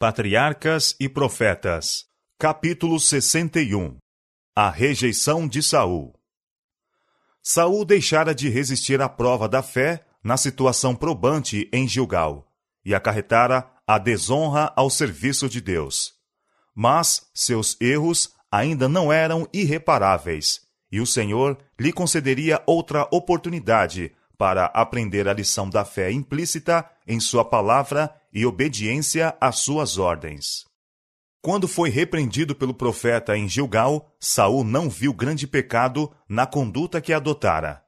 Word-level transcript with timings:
Patriarcas 0.00 0.94
e 1.00 1.08
Profetas, 1.08 2.04
capítulo 2.38 3.00
61 3.00 3.98
A 4.54 4.70
rejeição 4.70 5.48
de 5.48 5.60
Saul. 5.60 6.14
Saul 7.42 7.84
deixara 7.84 8.32
de 8.32 8.48
resistir 8.48 9.02
à 9.02 9.08
prova 9.08 9.48
da 9.48 9.60
fé 9.60 10.06
na 10.22 10.36
situação 10.36 10.94
probante 10.94 11.68
em 11.72 11.88
Gilgal 11.88 12.46
e 12.84 12.94
acarretara 12.94 13.68
a 13.84 13.98
desonra 13.98 14.72
ao 14.76 14.88
serviço 14.88 15.48
de 15.48 15.60
Deus. 15.60 16.12
Mas 16.72 17.28
seus 17.34 17.76
erros 17.80 18.32
ainda 18.52 18.88
não 18.88 19.12
eram 19.12 19.48
irreparáveis, 19.52 20.60
e 20.92 21.00
o 21.00 21.06
Senhor 21.06 21.58
lhe 21.76 21.92
concederia 21.92 22.62
outra 22.68 23.08
oportunidade 23.10 24.12
para 24.36 24.66
aprender 24.66 25.26
a 25.26 25.32
lição 25.32 25.68
da 25.68 25.84
fé 25.84 26.12
implícita 26.12 26.88
em 27.04 27.18
sua 27.18 27.44
palavra 27.44 28.14
e 28.32 28.44
obediência 28.44 29.36
às 29.40 29.58
suas 29.58 29.98
ordens. 29.98 30.64
Quando 31.40 31.68
foi 31.68 31.88
repreendido 31.88 32.54
pelo 32.54 32.74
profeta 32.74 33.36
em 33.36 33.48
Gilgal, 33.48 34.14
Saul 34.20 34.64
não 34.64 34.90
viu 34.90 35.14
grande 35.14 35.46
pecado 35.46 36.12
na 36.28 36.46
conduta 36.46 37.00
que 37.00 37.12
adotara. 37.12 37.82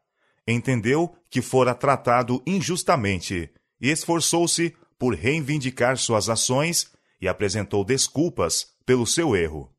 Entendeu 0.46 1.14
que 1.28 1.42
fora 1.42 1.74
tratado 1.74 2.42
injustamente 2.46 3.50
e 3.80 3.90
esforçou-se 3.90 4.74
por 4.98 5.14
reivindicar 5.14 5.96
suas 5.96 6.28
ações 6.28 6.92
e 7.20 7.28
apresentou 7.28 7.84
desculpas 7.84 8.68
pelo 8.86 9.06
seu 9.06 9.36
erro. 9.36 9.72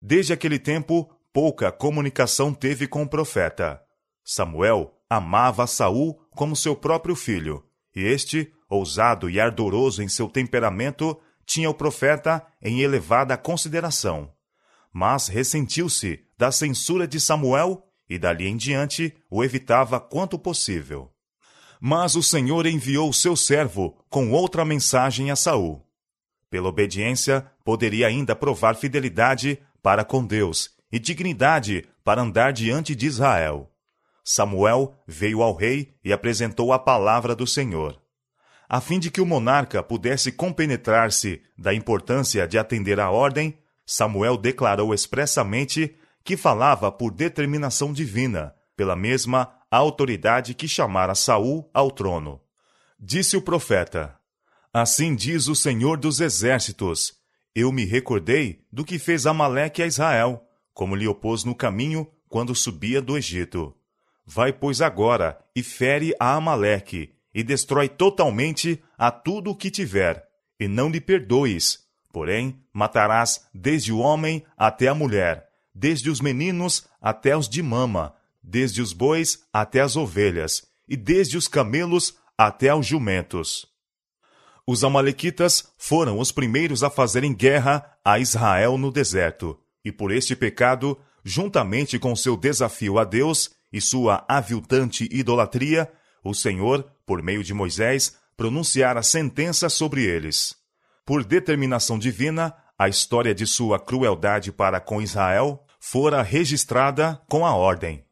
Desde 0.00 0.32
aquele 0.32 0.58
tempo, 0.58 1.10
pouca 1.32 1.70
comunicação 1.72 2.52
teve 2.54 2.86
com 2.86 3.02
o 3.02 3.08
profeta. 3.08 3.82
Samuel 4.24 4.94
amava 5.08 5.66
Saul 5.66 6.14
como 6.30 6.54
seu 6.54 6.76
próprio 6.76 7.16
filho, 7.16 7.64
e 7.94 8.04
este, 8.04 8.52
ousado 8.68 9.28
e 9.28 9.40
ardoroso 9.40 10.02
em 10.02 10.08
seu 10.08 10.28
temperamento, 10.28 11.18
tinha 11.44 11.68
o 11.68 11.74
profeta 11.74 12.46
em 12.62 12.80
elevada 12.80 13.36
consideração. 13.36 14.30
Mas 14.92 15.28
ressentiu-se 15.28 16.24
da 16.38 16.52
censura 16.52 17.06
de 17.06 17.20
Samuel 17.20 17.84
e 18.08 18.18
dali 18.18 18.46
em 18.46 18.56
diante 18.56 19.14
o 19.30 19.44
evitava 19.44 20.00
quanto 20.00 20.38
possível. 20.38 21.12
Mas 21.80 22.16
o 22.16 22.22
Senhor 22.22 22.66
enviou 22.66 23.12
seu 23.12 23.34
servo 23.34 23.96
com 24.08 24.30
outra 24.30 24.64
mensagem 24.64 25.30
a 25.30 25.36
Saul. 25.36 25.86
Pela 26.50 26.68
obediência, 26.68 27.46
poderia 27.64 28.08
ainda 28.08 28.34
provar 28.34 28.74
fidelidade 28.74 29.58
para 29.82 30.04
com 30.04 30.24
Deus 30.24 30.70
e 30.92 30.98
dignidade 30.98 31.88
para 32.04 32.22
andar 32.22 32.52
diante 32.52 32.94
de 32.94 33.06
Israel. 33.06 33.69
Samuel 34.32 34.94
veio 35.08 35.42
ao 35.42 35.52
rei 35.52 35.92
e 36.04 36.12
apresentou 36.12 36.72
a 36.72 36.78
palavra 36.78 37.34
do 37.34 37.48
Senhor. 37.48 38.00
A 38.68 38.80
fim 38.80 39.00
de 39.00 39.10
que 39.10 39.20
o 39.20 39.26
monarca 39.26 39.82
pudesse 39.82 40.30
compenetrar-se 40.30 41.42
da 41.58 41.74
importância 41.74 42.46
de 42.46 42.56
atender 42.56 43.00
à 43.00 43.10
ordem, 43.10 43.58
Samuel 43.84 44.36
declarou 44.36 44.94
expressamente 44.94 45.96
que 46.22 46.36
falava 46.36 46.92
por 46.92 47.10
determinação 47.10 47.92
divina, 47.92 48.54
pela 48.76 48.94
mesma 48.94 49.52
autoridade 49.68 50.54
que 50.54 50.68
chamara 50.68 51.16
Saul 51.16 51.68
ao 51.74 51.90
trono. 51.90 52.40
Disse 53.00 53.36
o 53.36 53.42
profeta: 53.42 54.16
Assim 54.72 55.16
diz 55.16 55.48
o 55.48 55.56
Senhor 55.56 55.98
dos 55.98 56.20
exércitos: 56.20 57.14
Eu 57.52 57.72
me 57.72 57.84
recordei 57.84 58.64
do 58.72 58.84
que 58.84 58.96
fez 58.96 59.26
Amaleque 59.26 59.82
a 59.82 59.88
Israel, 59.88 60.40
como 60.72 60.94
lhe 60.94 61.08
opôs 61.08 61.42
no 61.42 61.52
caminho 61.52 62.06
quando 62.28 62.54
subia 62.54 63.02
do 63.02 63.18
Egito. 63.18 63.74
Vai, 64.32 64.52
pois, 64.52 64.80
agora 64.80 65.36
e 65.56 65.60
fere 65.60 66.14
a 66.20 66.36
Amaleque, 66.36 67.12
e 67.34 67.42
destrói 67.42 67.88
totalmente 67.88 68.80
a 68.96 69.10
tudo 69.10 69.50
o 69.50 69.56
que 69.56 69.72
tiver, 69.72 70.24
e 70.60 70.68
não 70.68 70.88
lhe 70.88 71.00
perdoes. 71.00 71.80
Porém, 72.12 72.62
matarás 72.72 73.44
desde 73.52 73.92
o 73.92 73.98
homem 73.98 74.44
até 74.56 74.86
a 74.86 74.94
mulher, 74.94 75.48
desde 75.74 76.08
os 76.08 76.20
meninos 76.20 76.86
até 77.02 77.36
os 77.36 77.48
de 77.48 77.60
mama, 77.60 78.14
desde 78.40 78.80
os 78.80 78.92
bois 78.92 79.42
até 79.52 79.80
as 79.80 79.96
ovelhas, 79.96 80.62
e 80.88 80.96
desde 80.96 81.36
os 81.36 81.48
camelos 81.48 82.14
até 82.38 82.68
aos 82.68 82.86
jumentos. 82.86 83.66
Os 84.64 84.84
Amalequitas 84.84 85.72
foram 85.76 86.20
os 86.20 86.30
primeiros 86.30 86.84
a 86.84 86.90
fazerem 86.90 87.34
guerra 87.34 87.98
a 88.04 88.20
Israel 88.20 88.78
no 88.78 88.92
deserto, 88.92 89.58
e 89.84 89.90
por 89.90 90.12
este 90.12 90.36
pecado, 90.36 90.96
juntamente 91.24 91.98
com 91.98 92.14
seu 92.14 92.36
desafio 92.36 92.96
a 92.96 93.02
Deus, 93.02 93.58
e 93.72 93.80
sua 93.80 94.24
aviltante 94.28 95.08
idolatria, 95.10 95.90
o 96.22 96.34
Senhor, 96.34 96.90
por 97.06 97.22
meio 97.22 97.42
de 97.42 97.54
Moisés, 97.54 98.16
pronunciara 98.36 99.02
sentença 99.02 99.68
sobre 99.68 100.04
eles. 100.04 100.56
Por 101.04 101.24
determinação 101.24 101.98
divina, 101.98 102.54
a 102.78 102.88
história 102.88 103.34
de 103.34 103.46
sua 103.46 103.78
crueldade 103.78 104.50
para 104.50 104.80
com 104.80 105.02
Israel 105.02 105.64
fora 105.78 106.22
registrada 106.22 107.20
com 107.28 107.44
a 107.44 107.54
ordem: 107.54 108.04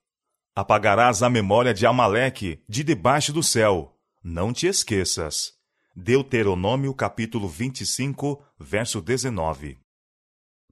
Apagarás 0.55 1.23
a 1.23 1.31
memória 1.31 1.73
de 1.73 1.87
Amaleque 1.87 2.63
de 2.69 2.83
debaixo 2.83 3.33
do 3.33 3.43
céu. 3.43 3.95
Não 4.23 4.53
te 4.53 4.67
esqueças. 4.67 5.53
Deuteronômio 5.95 6.93
capítulo 6.95 7.49
25, 7.49 8.43
verso 8.59 9.01
19. 9.01 9.79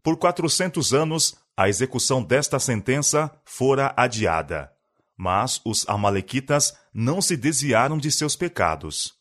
Por 0.02 0.16
quatrocentos 0.16 0.92
anos, 0.92 1.36
a 1.56 1.68
execução 1.68 2.22
desta 2.22 2.58
sentença 2.58 3.30
fora 3.44 3.92
adiada. 3.96 4.75
Mas 5.16 5.60
os 5.64 5.88
Amalequitas 5.88 6.76
não 6.92 7.22
se 7.22 7.36
desviaram 7.36 7.96
de 7.96 8.10
seus 8.10 8.36
pecados. 8.36 9.14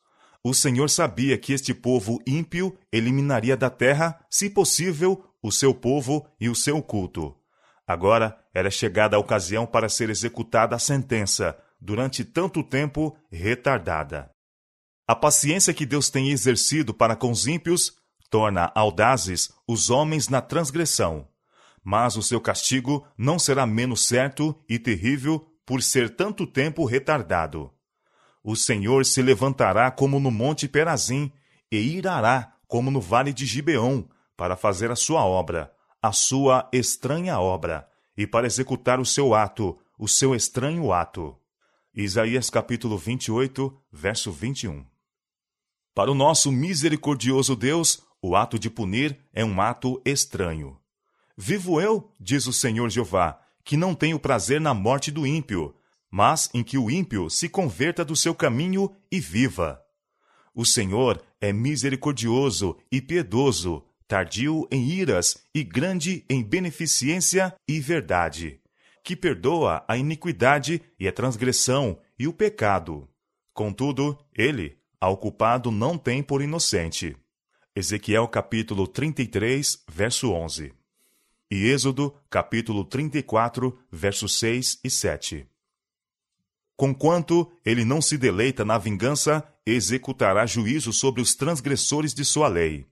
O 0.43 0.53
Senhor 0.53 0.89
sabia 0.89 1.37
que 1.37 1.53
este 1.53 1.73
povo 1.73 2.21
ímpio 2.27 2.77
eliminaria 2.91 3.57
da 3.57 3.69
terra, 3.69 4.19
se 4.29 4.49
possível, 4.49 5.23
o 5.41 5.51
seu 5.51 5.73
povo 5.73 6.27
e 6.39 6.49
o 6.49 6.55
seu 6.55 6.81
culto. 6.81 7.35
Agora 7.87 8.37
era 8.53 8.69
chegada 8.69 9.15
a 9.15 9.19
ocasião 9.19 9.65
para 9.65 9.89
ser 9.89 10.09
executada 10.09 10.75
a 10.75 10.79
sentença, 10.79 11.57
durante 11.79 12.23
tanto 12.23 12.63
tempo 12.63 13.15
retardada. 13.31 14.29
A 15.07 15.15
paciência 15.15 15.73
que 15.73 15.85
Deus 15.85 16.09
tem 16.09 16.31
exercido 16.31 16.93
para 16.93 17.15
com 17.15 17.29
os 17.29 17.45
ímpios 17.45 17.93
torna 18.29 18.71
audazes 18.73 19.51
os 19.67 19.89
homens 19.89 20.29
na 20.29 20.41
transgressão. 20.41 21.27
Mas 21.83 22.15
o 22.15 22.23
seu 22.23 22.41
castigo 22.41 23.07
não 23.15 23.37
será 23.37 23.67
menos 23.67 24.07
certo 24.07 24.55
e 24.67 24.79
terrível 24.79 25.45
por 25.65 25.81
ser 25.81 26.15
tanto 26.15 26.45
tempo 26.45 26.85
retardado. 26.85 27.71
O 28.43 28.55
Senhor 28.55 29.05
se 29.05 29.21
levantará 29.21 29.89
como 29.89 30.19
no 30.19 30.29
monte 30.29 30.67
Perazim, 30.67 31.31
e 31.71 31.77
irá 31.77 32.53
como 32.67 32.91
no 32.91 33.01
vale 33.01 33.33
de 33.33 33.45
Gibeon, 33.45 34.03
para 34.37 34.55
fazer 34.55 34.91
a 34.91 34.95
sua 34.95 35.25
obra, 35.25 35.73
a 36.01 36.11
sua 36.11 36.69
estranha 36.71 37.39
obra, 37.39 37.89
e 38.15 38.27
para 38.27 38.45
executar 38.45 38.99
o 38.99 39.05
seu 39.05 39.33
ato, 39.33 39.77
o 39.97 40.07
seu 40.07 40.35
estranho 40.35 40.93
ato. 40.93 41.35
Isaías 41.93 42.49
capítulo 42.49 42.97
28, 42.97 43.75
verso 43.91 44.31
21. 44.31 44.85
Para 45.93 46.11
o 46.11 46.15
nosso 46.15 46.51
misericordioso 46.51 47.55
Deus, 47.55 48.03
o 48.21 48.35
ato 48.35 48.59
de 48.59 48.69
punir 48.69 49.17
é 49.33 49.43
um 49.45 49.61
ato 49.61 50.01
estranho. 50.05 50.77
Vivo 51.37 51.79
eu, 51.79 52.11
diz 52.19 52.47
o 52.47 52.53
Senhor 52.53 52.89
Jeová, 52.89 53.39
que 53.65 53.75
não 53.75 53.95
tenho 53.95 54.19
prazer 54.19 54.61
na 54.61 54.75
morte 54.75 55.09
do 55.09 55.25
ímpio, 55.25 55.75
mas 56.09 56.49
em 56.53 56.63
que 56.63 56.77
o 56.77 56.89
ímpio 56.89 57.29
se 57.31 57.49
converta 57.49 58.05
do 58.05 58.15
seu 58.15 58.35
caminho 58.35 58.95
e 59.11 59.19
viva. 59.19 59.81
O 60.53 60.63
Senhor 60.63 61.21
é 61.41 61.51
misericordioso 61.51 62.77
e 62.91 63.01
piedoso, 63.01 63.83
tardio 64.07 64.67
em 64.71 64.87
iras 64.87 65.43
e 65.53 65.63
grande 65.63 66.23
em 66.29 66.43
beneficência 66.43 67.53
e 67.67 67.79
verdade, 67.79 68.61
que 69.03 69.15
perdoa 69.15 69.83
a 69.87 69.97
iniquidade 69.97 70.79
e 70.99 71.07
a 71.07 71.11
transgressão 71.11 71.99
e 72.19 72.27
o 72.27 72.33
pecado. 72.33 73.09
Contudo, 73.51 74.17
ele, 74.33 74.77
ao 75.01 75.17
culpado, 75.17 75.71
não 75.71 75.97
tem 75.97 76.21
por 76.21 76.41
inocente. 76.41 77.17
Ezequiel 77.75 78.27
capítulo 78.27 78.87
33, 78.87 79.83
verso 79.89 80.31
11 80.31 80.84
e 81.49 81.67
Êxodo, 81.69 82.15
capítulo 82.29 82.83
34, 82.83 83.77
versos 83.91 84.39
6 84.39 84.79
e 84.83 84.89
7. 84.89 85.47
Conquanto 86.75 87.51
ele 87.63 87.85
não 87.85 88.01
se 88.01 88.17
deleita 88.17 88.65
na 88.65 88.77
vingança, 88.77 89.43
executará 89.65 90.45
juízo 90.45 90.91
sobre 90.91 91.21
os 91.21 91.35
transgressores 91.35 92.13
de 92.13 92.25
sua 92.25 92.47
lei. 92.47 92.87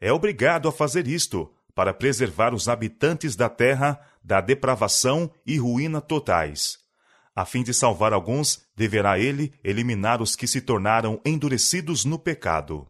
É 0.00 0.12
obrigado 0.12 0.68
a 0.68 0.72
fazer 0.72 1.06
isto, 1.06 1.52
para 1.74 1.94
preservar 1.94 2.52
os 2.54 2.68
habitantes 2.68 3.36
da 3.36 3.48
terra 3.48 4.00
da 4.22 4.40
depravação 4.40 5.30
e 5.46 5.56
ruína 5.56 6.00
totais. 6.00 6.78
A 7.34 7.46
fim 7.46 7.62
de 7.62 7.72
salvar 7.72 8.12
alguns, 8.12 8.66
deverá 8.76 9.18
ele 9.18 9.54
eliminar 9.64 10.20
os 10.20 10.36
que 10.36 10.46
se 10.46 10.60
tornaram 10.60 11.20
endurecidos 11.24 12.04
no 12.04 12.18
pecado. 12.18 12.86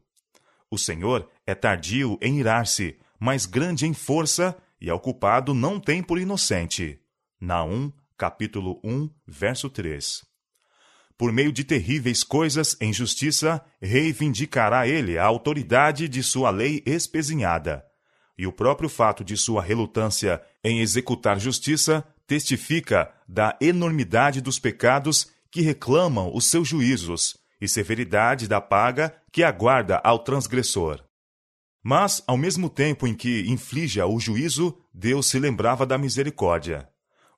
O 0.70 0.78
Senhor 0.78 1.28
é 1.46 1.54
tardio 1.54 2.19
em 2.20 2.40
irar-se, 2.40 2.99
mas 3.20 3.46
grande 3.46 3.87
em 3.87 3.94
força 3.94 4.56
e 4.82 4.90
ao 4.90 4.99
culpado 4.99 5.55
não 5.55 5.79
tem 5.79 6.02
por 6.02 6.19
inocente. 6.19 6.99
Naum, 7.40 7.93
capítulo 8.19 8.81
1, 8.82 9.08
verso 9.25 9.70
3. 9.70 10.25
por 11.17 11.31
meio 11.32 11.52
de 11.52 11.62
terríveis 11.62 12.25
coisas 12.25 12.76
em 12.81 12.93
justiça, 12.93 13.64
reivindicará 13.81 14.88
ele 14.88 15.17
a 15.17 15.25
autoridade 15.25 16.08
de 16.08 16.20
sua 16.20 16.50
lei 16.50 16.82
espezinhada. 16.84 17.84
E 18.37 18.44
o 18.44 18.52
próprio 18.52 18.88
fato 18.88 19.23
de 19.23 19.37
sua 19.37 19.62
relutância 19.62 20.43
em 20.64 20.81
executar 20.81 21.38
justiça 21.38 22.05
testifica 22.26 23.08
da 23.28 23.56
enormidade 23.61 24.40
dos 24.40 24.58
pecados 24.58 25.31
que 25.49 25.61
reclamam 25.61 26.35
os 26.35 26.46
seus 26.46 26.67
juízos 26.67 27.37
e 27.61 27.69
severidade 27.69 28.49
da 28.49 28.61
paga 28.61 29.14
que 29.31 29.44
aguarda 29.44 30.00
ao 30.02 30.19
transgressor. 30.19 31.05
Mas, 31.82 32.23
ao 32.26 32.37
mesmo 32.37 32.70
tempo 32.70 33.06
em 33.06 33.14
que 33.14 33.44
infligia 33.49 34.06
o 34.06 34.20
juízo, 34.20 34.79
Deus 34.94 35.26
se 35.26 35.38
lembrava 35.38 35.84
da 35.84 35.99
misericórdia. 35.99 36.88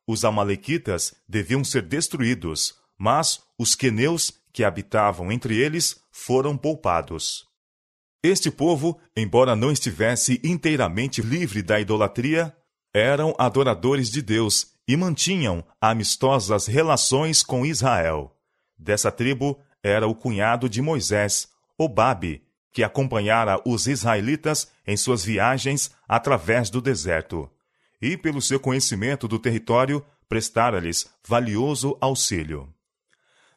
Os 0.07 0.25
Amalequitas 0.25 1.15
deviam 1.27 1.65
ser 1.65 1.83
destruídos, 1.83 2.75
mas 2.99 3.41
os 3.59 3.75
queneus 3.75 4.33
que 4.53 4.63
habitavam 4.63 5.33
entre 5.33 5.57
eles 5.57 6.01
foram 6.13 6.57
poupados. 6.57 7.47
Este 8.23 8.51
povo, 8.51 9.01
embora 9.17 9.57
não 9.57 9.73
estivesse 9.73 10.41
inteiramente 10.45 11.23
livre 11.23 11.63
da 11.63 11.81
idolatria, 11.81 12.55
eram 12.93 13.35
adoradores 13.39 14.11
de 14.11 14.23
Deus 14.23 14.75
e 14.87 14.97
mantinham 14.97 15.65
amistosas 15.81 16.67
relações 16.67 17.43
com 17.43 17.67
Israel. 17.67 18.37
Dessa 18.79 19.11
tribo 19.11 19.59
era 19.83 20.07
o 20.07 20.15
cunhado 20.15 20.69
de 20.69 20.81
Moisés, 20.81 21.49
Obabe, 21.77 22.44
que 22.75 22.83
acompanhara 22.83 23.63
os 23.65 23.87
israelitas 23.87 24.69
em 24.85 24.97
suas 24.97 25.25
viagens 25.25 25.93
através 26.09 26.69
do 26.69 26.83
deserto, 26.83 27.49
e 28.03 28.17
pelo 28.17 28.43
seu 28.43 28.59
conhecimento 28.59 29.29
do 29.29 29.39
território 29.39 30.05
prestara-lhes 30.29 31.07
valioso 31.27 31.97
auxílio. 32.01 32.69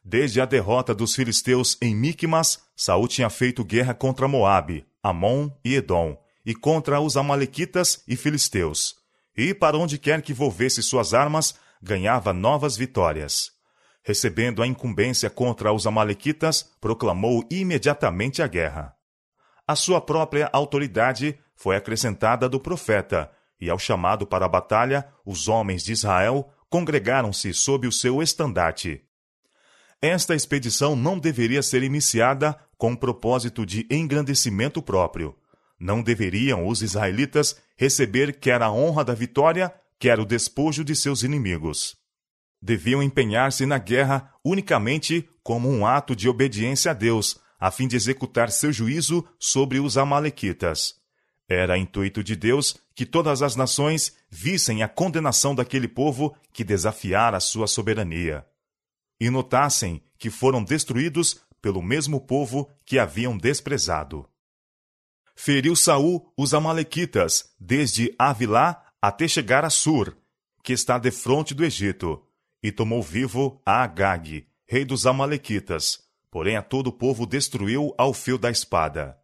Desde 0.04 0.40
a 0.40 0.46
derrota 0.46 0.94
dos 0.94 1.16
filisteus 1.16 1.76
em 1.82 1.96
Micmas, 1.96 2.60
Saul 2.76 3.08
tinha 3.08 3.28
feito 3.28 3.64
guerra 3.64 3.92
contra 3.92 4.28
Moabe, 4.28 4.86
Amon 5.02 5.50
e 5.64 5.74
Edom, 5.74 6.16
e 6.46 6.54
contra 6.54 7.00
os 7.00 7.16
amalequitas 7.16 8.04
e 8.06 8.14
filisteus. 8.14 8.94
E 9.36 9.52
para 9.52 9.76
onde 9.76 9.98
quer 9.98 10.22
que 10.22 10.32
volvesse 10.32 10.80
suas 10.80 11.12
armas, 11.12 11.56
ganhava 11.82 12.32
novas 12.32 12.76
vitórias. 12.76 13.50
Recebendo 14.04 14.62
a 14.62 14.66
incumbência 14.66 15.28
contra 15.28 15.72
os 15.72 15.88
amalequitas, 15.88 16.70
proclamou 16.80 17.44
imediatamente 17.50 18.40
a 18.40 18.46
guerra 18.46 18.96
a 19.68 19.76
sua 19.76 20.00
própria 20.00 20.48
autoridade 20.50 21.38
foi 21.54 21.76
acrescentada 21.76 22.48
do 22.48 22.58
profeta, 22.58 23.30
e 23.60 23.68
ao 23.68 23.78
chamado 23.78 24.26
para 24.26 24.46
a 24.46 24.48
batalha, 24.48 25.06
os 25.26 25.46
homens 25.46 25.84
de 25.84 25.92
Israel 25.92 26.48
congregaram-se 26.70 27.52
sob 27.52 27.86
o 27.86 27.92
seu 27.92 28.22
estandarte. 28.22 29.02
Esta 30.00 30.34
expedição 30.34 30.96
não 30.96 31.18
deveria 31.18 31.62
ser 31.62 31.82
iniciada 31.82 32.58
com 32.78 32.92
o 32.92 32.96
propósito 32.96 33.66
de 33.66 33.86
engrandecimento 33.90 34.80
próprio. 34.80 35.36
Não 35.78 36.00
deveriam 36.00 36.66
os 36.66 36.80
israelitas 36.80 37.60
receber 37.76 38.38
quer 38.38 38.62
a 38.62 38.70
honra 38.70 39.04
da 39.04 39.12
vitória, 39.12 39.74
quer 39.98 40.18
o 40.18 40.24
despojo 40.24 40.82
de 40.82 40.96
seus 40.96 41.22
inimigos. 41.22 41.94
Deviam 42.62 43.02
empenhar-se 43.02 43.66
na 43.66 43.76
guerra 43.76 44.32
unicamente 44.42 45.28
como 45.42 45.68
um 45.68 45.84
ato 45.84 46.16
de 46.16 46.28
obediência 46.28 46.92
a 46.92 46.94
Deus, 46.94 47.38
a 47.58 47.70
fim 47.70 47.88
de 47.88 47.96
executar 47.96 48.50
seu 48.50 48.72
juízo 48.72 49.26
sobre 49.38 49.80
os 49.80 49.98
Amalequitas. 49.98 50.96
Era 51.48 51.78
intuito 51.78 52.22
de 52.22 52.36
Deus 52.36 52.76
que 52.94 53.06
todas 53.06 53.42
as 53.42 53.56
nações 53.56 54.14
vissem 54.30 54.82
a 54.82 54.88
condenação 54.88 55.54
daquele 55.54 55.88
povo 55.88 56.36
que 56.52 56.62
desafiara 56.62 57.38
a 57.38 57.40
sua 57.40 57.66
soberania. 57.66 58.46
E 59.18 59.30
notassem 59.30 60.02
que 60.18 60.30
foram 60.30 60.62
destruídos 60.62 61.40
pelo 61.60 61.82
mesmo 61.82 62.20
povo 62.20 62.70
que 62.84 62.98
haviam 62.98 63.36
desprezado. 63.36 64.28
Feriu 65.34 65.74
Saul 65.74 66.32
os 66.36 66.52
Amalequitas, 66.52 67.52
desde 67.58 68.14
Avilá 68.18 68.84
até 69.00 69.26
chegar 69.26 69.64
a 69.64 69.70
Sur, 69.70 70.16
que 70.62 70.72
está 70.72 70.98
defronte 70.98 71.54
do 71.54 71.64
Egito, 71.64 72.22
e 72.62 72.72
tomou 72.72 73.02
vivo 73.02 73.60
a 73.64 73.82
Agag, 73.82 74.46
rei 74.66 74.84
dos 74.84 75.06
Amalequitas, 75.06 76.07
Porém 76.30 76.56
a 76.56 76.62
todo 76.62 76.88
o 76.88 76.92
povo 76.92 77.26
destruiu 77.26 77.94
ao 77.96 78.12
fio 78.12 78.38
da 78.38 78.50
espada. 78.50 79.16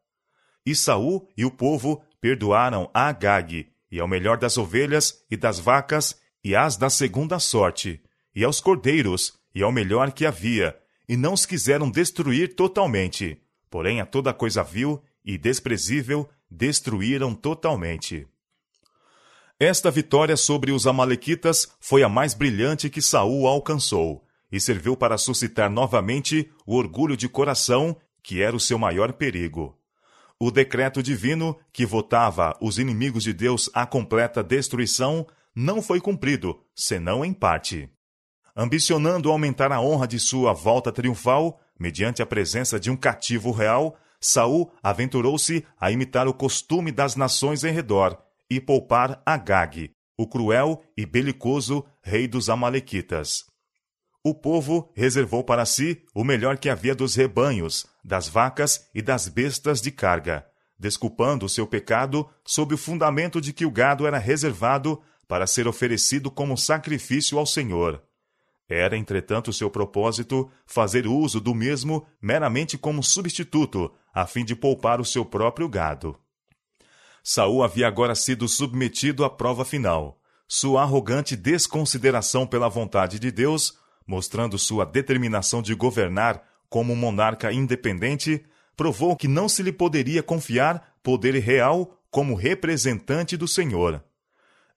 E 0.65 0.75
Saul 0.75 1.29
e 1.37 1.45
o 1.45 1.51
povo 1.51 2.03
perdoaram 2.21 2.91
a 2.95 3.09
Agag, 3.09 3.69
e 3.91 4.01
ao 4.01 4.09
melhor 4.09 4.39
das 4.39 4.57
ovelhas 4.57 5.23
e 5.31 5.37
das 5.37 5.59
vacas, 5.59 6.19
e 6.43 6.57
as 6.57 6.77
da 6.77 6.89
segunda 6.89 7.39
sorte, 7.39 8.03
e 8.35 8.43
aos 8.43 8.61
cordeiros, 8.61 9.35
e 9.55 9.63
ao 9.63 9.71
melhor 9.71 10.11
que 10.13 10.27
havia, 10.27 10.77
e 11.09 11.17
não 11.17 11.35
os 11.35 11.45
quiseram 11.45 11.91
destruir 11.91 12.55
totalmente. 12.55 13.41
Porém 13.71 14.01
a 14.01 14.07
toda 14.07 14.33
coisa 14.33 14.63
vil 14.63 15.03
e 15.25 15.37
desprezível 15.37 16.29
destruíram 16.51 17.35
totalmente. 17.35 18.27
Esta 19.59 19.91
vitória 19.91 20.37
sobre 20.37 20.73
os 20.73 20.87
amalequitas 20.87 21.69
foi 21.79 22.03
a 22.03 22.09
mais 22.09 22.35
brilhante 22.35 22.91
que 22.91 23.01
Saul 23.01 23.47
alcançou, 23.47 24.24
e 24.55 24.61
serviu 24.61 24.97
para 24.97 25.19
suscitar 25.19 25.69
novamente 25.69 26.49
o 26.65 26.77
orgulho 26.77 27.17
de 27.17 27.29
coração, 27.29 27.97
que 28.23 28.41
era 28.41 28.55
o 28.55 28.61
seu 28.61 28.79
maior 28.79 29.13
perigo. 29.15 29.77
O 30.39 30.49
decreto 30.49 31.03
divino, 31.03 31.59
que 31.73 31.85
votava 31.85 32.57
os 32.61 32.79
inimigos 32.79 33.25
de 33.25 33.33
Deus 33.33 33.69
à 33.75 33.85
completa 33.85 34.45
destruição, 34.45 35.27
não 35.57 35.83
foi 35.83 36.01
cumprido, 36.01 36.61
senão 36.73 37.25
em 37.25 37.33
parte. 37.33 37.91
Ambicionando 38.57 39.29
aumentar 39.29 39.73
a 39.73 39.81
honra 39.81 40.07
de 40.07 40.21
sua 40.21 40.53
volta 40.53 40.93
triunfal, 40.93 41.61
mediante 41.77 42.23
a 42.23 42.27
presença 42.27 42.79
de 42.79 42.93
um 42.93 42.97
cativo 42.97 43.51
real, 43.51 43.97
Saul 44.21 44.71
aventurou-se 44.81 45.67
a 45.81 45.91
imitar 45.91 46.29
o 46.29 46.33
costume 46.33 46.93
das 46.93 47.17
nações 47.17 47.65
em 47.65 47.73
redor 47.73 48.17
e 48.49 48.61
poupar 48.61 49.21
Agag, 49.27 49.91
o 50.17 50.29
cruel 50.29 50.81
e 50.97 51.05
belicoso 51.05 51.85
rei 52.05 52.29
dos 52.29 52.49
Amalequitas 52.49 53.53
o 54.25 54.33
povo 54.33 54.91
reservou 54.95 55.45
para 55.45 55.67
si 55.67 56.03
o 56.15 56.25
melhor 56.25 56.57
que 56.57 56.71
havia 56.71 56.95
dos 56.95 57.15
rebanhos, 57.15 57.87
das 58.03 58.27
vacas 58.27 58.89
e 58.95 59.03
das 59.03 59.29
bestas 59.29 59.83
de 59.83 59.91
carga, 59.91 60.47
desculpando 60.79 61.45
o 61.45 61.49
seu 61.49 61.67
pecado 61.67 62.27
sob 62.43 62.75
o 62.75 62.79
fundamento 62.79 63.39
de 63.39 63.53
que 63.53 63.67
o 63.67 63.71
gado 63.71 64.07
era 64.07 64.17
reservado 64.17 64.99
para 65.29 65.47
ser 65.47 65.69
oferecido 65.69 66.31
como 66.31 66.57
sacrifício 66.57 67.39
ao 67.39 67.45
Senhor. 67.45 68.03
Era, 68.67 68.97
entretanto, 68.97 69.53
seu 69.53 69.71
propósito 69.71 70.51
fazer 70.67 71.07
uso 71.07 71.39
do 71.39 71.55
mesmo 71.55 72.07
meramente 72.21 72.79
como 72.79 73.03
substituto, 73.03 73.93
a 74.13 74.27
fim 74.27 74.43
de 74.43 74.57
poupar 74.57 75.03
o 75.03 75.05
seu 75.05 75.23
próprio 75.23 75.69
gado. 75.69 76.19
Saul 77.23 77.63
havia 77.63 77.87
agora 77.87 78.15
sido 78.15 78.49
submetido 78.49 79.23
à 79.23 79.29
prova 79.29 79.67
final. 79.67 80.19
Sua 80.49 80.83
arrogante 80.83 81.37
desconsideração 81.37 82.47
pela 82.47 82.69
vontade 82.69 83.19
de 83.19 83.31
Deus 83.31 83.84
mostrando 84.07 84.59
sua 84.59 84.85
determinação 84.85 85.63
de 85.63 85.75
governar 85.75 86.43
como 86.69 86.93
um 86.93 86.97
monarca 86.97 87.53
independente, 87.53 88.45
provou 88.77 89.17
que 89.17 89.29
não 89.29 89.49
se 89.49 89.63
lhe 89.63 89.73
poderia 89.73 90.23
confiar 90.23 90.95
poder 91.03 91.35
real 91.37 92.01
como 92.11 92.35
representante 92.35 93.37
do 93.37 93.47
Senhor. 93.47 94.03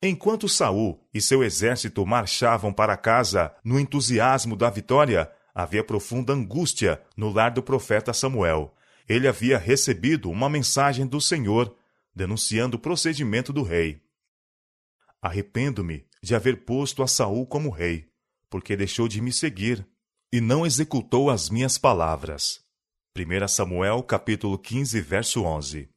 Enquanto 0.02 0.48
Saul 0.48 1.00
e 1.14 1.20
seu 1.20 1.44
exército 1.44 2.06
marchavam 2.06 2.72
para 2.72 2.96
casa 2.96 3.52
no 3.64 3.80
entusiasmo 3.80 4.56
da 4.56 4.70
vitória, 4.70 5.32
havia 5.56 5.84
profunda 5.84 6.34
angústia 6.34 7.02
no 7.16 7.32
lar 7.32 7.52
do 7.52 7.64
profeta 7.64 8.14
Samuel. 8.14 8.76
Ele 9.10 9.28
havia 9.28 9.58
recebido 9.58 10.30
uma 10.30 10.50
mensagem 10.50 11.08
do 11.08 11.20
Senhor 11.20 11.76
denunciando 12.16 12.78
o 12.78 12.80
procedimento 12.80 13.52
do 13.52 13.64
rei. 13.64 14.02
Arrependo-me 15.20 16.06
de 16.22 16.36
haver 16.36 16.64
posto 16.66 17.02
a 17.02 17.08
Saul 17.08 17.48
como 17.48 17.72
rei 17.72 18.07
porque 18.50 18.76
deixou 18.76 19.08
de 19.08 19.22
me 19.22 19.32
seguir 19.32 19.88
e 20.32 20.42
não 20.42 20.66
executou 20.66 21.30
as 21.30 21.50
minhas 21.50 21.78
palavras. 21.78 22.62
1 23.18 23.48
Samuel 23.48 24.04
capítulo 24.04 24.58
15, 24.58 25.02
verso 25.02 25.44
11. 25.44 25.90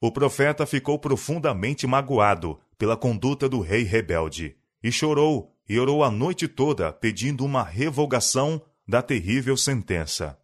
O 0.00 0.12
profeta 0.12 0.66
ficou 0.66 0.98
profundamente 0.98 1.86
magoado 1.86 2.60
pela 2.78 2.96
conduta 2.96 3.48
do 3.48 3.60
rei 3.60 3.82
rebelde 3.82 4.56
e 4.82 4.92
chorou 4.92 5.54
e 5.68 5.78
orou 5.78 6.04
a 6.04 6.10
noite 6.10 6.46
toda 6.46 6.92
pedindo 6.92 7.44
uma 7.44 7.62
revogação 7.62 8.62
da 8.86 9.02
terrível 9.02 9.56
sentença. 9.56 10.38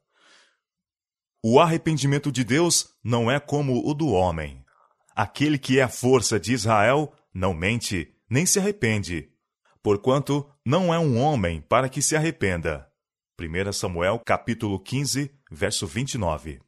O 1.43 1.61
arrependimento 1.61 2.31
de 2.31 2.45
Deus 2.45 2.95
não 3.03 3.31
é 3.31 3.41
como 3.41 3.89
o 3.89 3.95
do 3.95 4.09
homem. 4.09 4.65
Aquele 5.15 5.59
que 5.59 5.79
é 5.79 5.83
a 5.83 5.89
força 5.89 6.39
de 6.39 6.53
Israel 6.53 7.13
não 7.35 7.53
mente, 7.53 8.15
nem 8.29 8.47
se 8.47 8.59
arrepende, 8.59 9.32
porquanto 9.83 10.49
não 10.65 10.95
é 10.95 10.99
um 10.99 11.19
homem 11.19 11.61
para 11.61 11.89
que 11.89 12.01
se 12.01 12.15
arrependa. 12.15 12.87
1 13.41 13.73
Samuel 13.73 14.21
capítulo 14.25 14.79
15, 14.79 15.31
verso 15.51 15.87
29. 15.87 16.61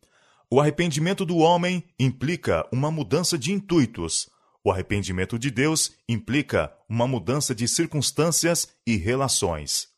O 0.50 0.60
arrependimento 0.60 1.24
do 1.24 1.38
homem 1.38 1.84
implica 1.98 2.66
uma 2.72 2.90
mudança 2.90 3.38
de 3.38 3.52
intuitos. 3.52 4.28
O 4.62 4.70
arrependimento 4.72 5.38
de 5.38 5.50
Deus 5.50 5.92
implica 6.08 6.72
uma 6.88 7.06
mudança 7.06 7.54
de 7.54 7.68
circunstâncias 7.68 8.68
e 8.86 8.96
relações. 8.96 9.88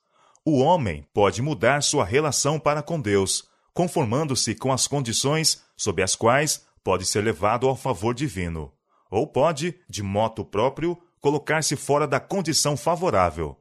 o 0.44 0.58
homem 0.58 1.04
pode 1.12 1.42
mudar 1.42 1.82
sua 1.82 2.04
relação 2.04 2.60
para 2.60 2.80
com 2.80 3.00
Deus, 3.00 3.48
conformando-se 3.74 4.54
com 4.54 4.72
as 4.72 4.86
condições 4.86 5.60
sob 5.76 6.00
as 6.02 6.14
quais 6.14 6.64
pode 6.84 7.04
ser 7.04 7.20
levado 7.20 7.66
ao 7.68 7.74
favor 7.74 8.14
divino, 8.14 8.72
ou 9.10 9.26
pode, 9.26 9.74
de 9.88 10.04
moto 10.04 10.44
próprio, 10.44 10.96
colocar-se 11.20 11.76
fora 11.76 12.06
da 12.06 12.20
condição 12.20 12.76
favorável. 12.76 13.58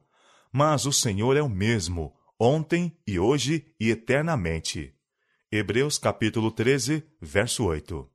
Mas 0.52 0.86
o 0.86 0.92
Senhor 0.92 1.36
é 1.36 1.42
o 1.42 1.48
mesmo, 1.48 2.14
ontem 2.38 2.96
e 3.06 3.18
hoje 3.18 3.66
e 3.78 3.90
eternamente. 3.90 4.94
Hebreus 5.50 5.98
capítulo 5.98 6.50
13, 6.50 7.04
verso 7.20 7.64
8. 7.64 8.08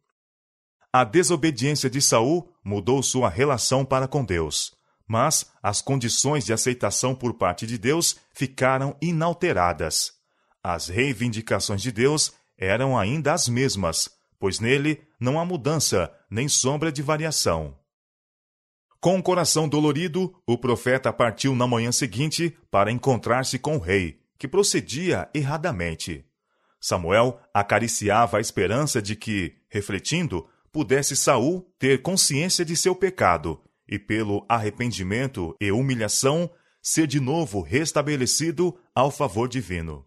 A 0.94 1.04
desobediência 1.04 1.90
de 1.90 2.02
Saul 2.02 2.54
mudou 2.64 3.02
sua 3.02 3.30
relação 3.30 3.86
para 3.86 4.08
com 4.08 4.26
Deus, 4.26 4.74
mas 5.08 5.50
as 5.64 5.82
condições 5.82 6.46
de 6.46 6.54
aceitação 6.54 7.16
por 7.16 7.34
parte 7.34 7.66
de 7.66 7.78
Deus 7.78 8.18
ficaram 8.34 8.96
inalteradas. 9.02 10.14
As 10.64 10.88
reivindicações 10.88 11.82
de 11.82 11.92
Deus 11.92 12.34
eram 12.58 12.98
ainda 12.98 13.34
as 13.34 13.48
mesmas, 13.50 14.10
pois 14.38 14.60
nele 14.60 15.02
não 15.20 15.40
há 15.40 15.46
mudança 15.46 16.12
nem 16.30 16.48
sombra 16.48 16.92
de 16.92 17.02
variação. 17.02 17.76
Com 19.02 19.18
o 19.18 19.24
coração 19.24 19.68
dolorido, 19.68 20.32
o 20.46 20.56
profeta 20.56 21.12
partiu 21.12 21.56
na 21.56 21.66
manhã 21.66 21.92
seguinte 21.92 22.56
para 22.70 22.92
encontrar-se 22.92 23.58
com 23.58 23.78
o 23.78 23.80
rei, 23.80 24.20
que 24.38 24.48
procedia 24.48 25.28
erradamente. 25.34 26.24
Samuel 26.80 27.40
acariciava 27.52 28.38
a 28.38 28.40
esperança 28.40 29.02
de 29.02 29.16
que, 29.16 29.56
refletindo, 29.70 30.48
pudesse 30.72 31.16
Saul 31.16 31.68
ter 31.80 32.04
consciência 32.04 32.64
de 32.64 32.76
seu 32.76 32.94
pecado 32.94 33.60
e, 33.88 33.98
pelo 33.98 34.46
arrependimento 34.48 35.56
e 35.60 35.72
humilhação, 35.72 36.48
ser 36.80 37.08
de 37.08 37.20
novo 37.20 37.60
restabelecido 37.60 38.78
ao 38.94 39.10
favor 39.10 39.50
divino. 39.50 40.06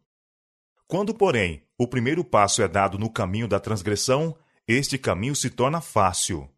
Quando, 0.87 1.13
porém, 1.13 1.65
o 1.77 1.89
primeiro 1.89 2.23
passo 2.23 2.63
é 2.63 2.69
dado 2.69 2.97
no 2.97 3.11
caminho 3.11 3.49
da 3.49 3.59
transgressão, 3.59 4.37
este 4.69 4.97
caminho 4.97 5.35
se 5.35 5.51
torna 5.51 5.81
fácil. 5.81 6.49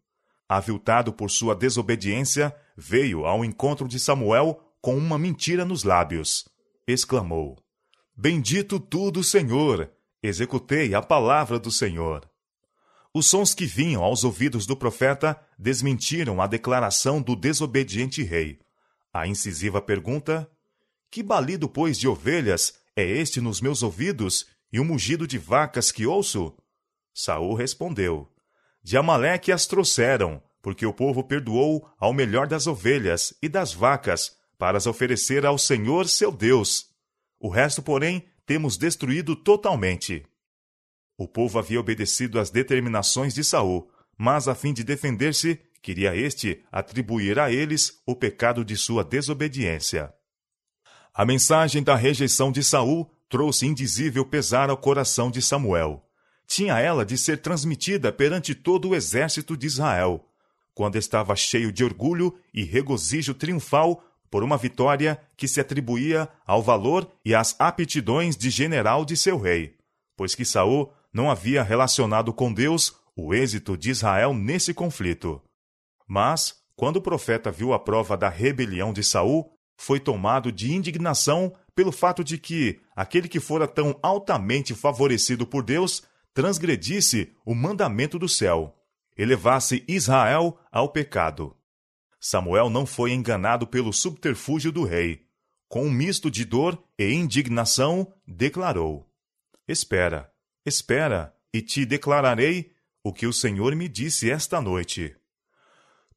Aviltado 0.49 1.11
por 1.11 1.29
sua 1.29 1.55
desobediência, 1.55 2.55
veio 2.75 3.25
ao 3.25 3.43
encontro 3.43 3.87
de 3.87 3.99
Samuel 3.99 4.61
com 4.81 4.97
uma 4.97 5.17
mentira 5.17 5.65
nos 5.65 5.83
lábios. 5.83 6.47
Exclamou: 6.87 7.57
Bendito 8.15 8.79
tu 8.79 9.11
do 9.11 9.23
Senhor! 9.23 9.91
Executei 10.23 10.95
a 10.95 11.01
palavra 11.01 11.59
do 11.59 11.71
Senhor. 11.71 12.27
Os 13.13 13.27
sons 13.27 13.53
que 13.53 13.65
vinham 13.65 14.03
aos 14.03 14.23
ouvidos 14.23 14.65
do 14.65 14.75
profeta 14.75 15.39
desmentiram 15.57 16.41
a 16.41 16.47
declaração 16.47 17.21
do 17.21 17.35
desobediente 17.35 18.23
rei. 18.23 18.59
A 19.13 19.27
incisiva 19.27 19.81
pergunta: 19.81 20.49
Que 21.11 21.21
balido, 21.21 21.67
pois, 21.67 21.97
de 21.97 22.07
ovelhas 22.07 22.79
é 22.95 23.03
este 23.03 23.41
nos 23.41 23.59
meus 23.59 23.83
ouvidos 23.83 24.47
e 24.71 24.79
o 24.79 24.85
mugido 24.85 25.27
de 25.27 25.37
vacas 25.37 25.91
que 25.91 26.05
ouço? 26.05 26.55
Saul 27.13 27.53
respondeu: 27.53 28.31
De 28.87 28.95
Amaleque 28.95 29.51
as 29.51 29.65
trouxeram, 29.65 30.41
porque 30.61 30.85
o 30.85 30.93
povo 30.93 31.21
perdoou 31.21 31.85
ao 31.99 32.13
melhor 32.13 32.47
das 32.47 32.67
ovelhas 32.67 33.33
e 33.41 33.49
das 33.49 33.73
vacas 33.73 34.31
para 34.57 34.77
as 34.77 34.87
oferecer 34.87 35.45
ao 35.45 35.57
Senhor 35.57 36.07
seu 36.07 36.31
Deus. 36.31 36.85
O 37.37 37.49
resto, 37.49 37.83
porém, 37.83 38.25
temos 38.45 38.77
destruído 38.77 39.35
totalmente. 39.35 40.25
O 41.17 41.27
povo 41.27 41.59
havia 41.59 41.81
obedecido 41.81 42.39
às 42.39 42.49
determinações 42.49 43.33
de 43.33 43.43
Saul, 43.43 43.91
mas 44.17 44.47
a 44.47 44.55
fim 44.55 44.71
de 44.71 44.85
defender-se, 44.85 45.59
queria 45.81 46.15
este 46.15 46.63
atribuir 46.71 47.39
a 47.39 47.51
eles 47.51 48.01
o 48.05 48.15
pecado 48.15 48.63
de 48.63 48.77
sua 48.77 49.03
desobediência. 49.03 50.13
A 51.13 51.25
mensagem 51.25 51.83
da 51.83 51.97
rejeição 51.97 52.53
de 52.53 52.63
Saul 52.63 53.11
trouxe 53.27 53.65
indizível 53.65 54.23
pesar 54.25 54.69
ao 54.69 54.77
coração 54.77 55.29
de 55.29 55.41
Samuel. 55.41 56.06
Tinha 56.47 56.79
ela 56.79 57.05
de 57.05 57.17
ser 57.17 57.41
transmitida 57.41 58.11
perante 58.11 58.55
todo 58.55 58.89
o 58.89 58.95
exército 58.95 59.57
de 59.57 59.67
Israel, 59.67 60.25
quando 60.73 60.95
estava 60.95 61.35
cheio 61.35 61.71
de 61.71 61.83
orgulho 61.83 62.33
e 62.53 62.63
regozijo 62.63 63.33
triunfal 63.33 64.01
por 64.31 64.43
uma 64.43 64.57
vitória 64.57 65.19
que 65.35 65.47
se 65.47 65.59
atribuía 65.59 66.29
ao 66.45 66.63
valor 66.63 67.09
e 67.23 67.35
às 67.35 67.55
aptidões 67.59 68.35
de 68.37 68.49
general 68.49 69.03
de 69.03 69.17
seu 69.17 69.37
rei, 69.37 69.75
pois 70.15 70.35
que 70.35 70.45
Saul 70.45 70.91
não 71.13 71.29
havia 71.29 71.63
relacionado 71.63 72.33
com 72.33 72.53
Deus 72.53 72.95
o 73.15 73.33
êxito 73.33 73.77
de 73.77 73.89
Israel 73.89 74.33
nesse 74.33 74.73
conflito. 74.73 75.41
Mas, 76.07 76.55
quando 76.75 76.97
o 76.97 77.01
profeta 77.01 77.51
viu 77.51 77.73
a 77.73 77.79
prova 77.79 78.15
da 78.15 78.29
rebelião 78.29 78.93
de 78.93 79.03
Saul, 79.03 79.51
foi 79.75 79.99
tomado 79.99 80.51
de 80.51 80.73
indignação 80.73 81.53
pelo 81.75 81.91
fato 81.91 82.23
de 82.23 82.37
que 82.37 82.79
aquele 82.95 83.27
que 83.27 83.39
fora 83.39 83.67
tão 83.67 83.97
altamente 84.01 84.73
favorecido 84.73 85.45
por 85.45 85.63
Deus 85.63 86.03
transgredisse 86.37 87.33
o 87.43 87.55
mandamento 87.55 88.19
do 88.19 88.29
céu, 88.29 88.79
elevasse 89.17 89.83
Israel 89.87 90.59
ao 90.71 90.87
pecado. 90.87 91.57
Samuel 92.19 92.69
não 92.69 92.85
foi 92.85 93.11
enganado 93.11 93.65
pelo 93.65 93.91
subterfúgio 93.91 94.71
do 94.71 94.83
rei. 94.83 95.25
Com 95.67 95.87
um 95.87 95.89
misto 95.89 96.29
de 96.29 96.45
dor 96.45 96.79
e 96.95 97.11
indignação, 97.11 98.13
declarou: 98.27 99.11
Espera, 99.67 100.31
Espera, 100.63 101.35
e 101.51 101.59
te 101.59 101.83
declararei 101.87 102.71
o 103.03 103.11
que 103.11 103.25
o 103.25 103.33
Senhor 103.33 103.75
me 103.75 103.89
disse 103.89 104.29
esta 104.29 104.61
noite. 104.61 105.15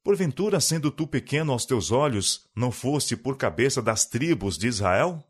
Porventura, 0.03 0.59
sendo 0.59 0.91
tu 0.91 1.07
pequeno 1.07 1.51
aos 1.51 1.65
teus 1.65 1.89
olhos, 1.89 2.47
não 2.55 2.71
foste 2.71 3.17
por 3.17 3.37
cabeça 3.37 3.81
das 3.81 4.05
tribos 4.05 4.55
de 4.55 4.67
Israel? 4.67 5.27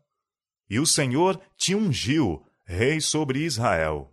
E 0.68 0.78
o 0.78 0.84
Senhor 0.84 1.40
te 1.56 1.74
ungiu, 1.74 2.44
rei 2.66 3.00
sobre 3.00 3.38
Israel. 3.38 4.11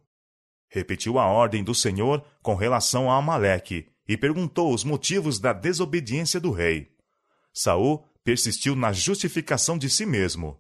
Repetiu 0.70 1.18
a 1.18 1.26
ordem 1.26 1.64
do 1.64 1.74
Senhor 1.74 2.24
com 2.42 2.56
relação 2.56 3.10
a 3.10 3.18
Amaleque 3.18 3.88
e 4.08 4.16
perguntou 4.16 4.74
os 4.74 4.84
motivos 4.84 5.40
da 5.40 5.52
desobediência 5.52 6.40
do 6.40 6.52
rei. 6.52 6.92
Saul 7.54 8.06
persistiu 8.24 8.76
na 8.76 8.92
justificação 8.92 9.78
de 9.78 9.90
si 9.90 10.06
mesmo. 10.06 10.60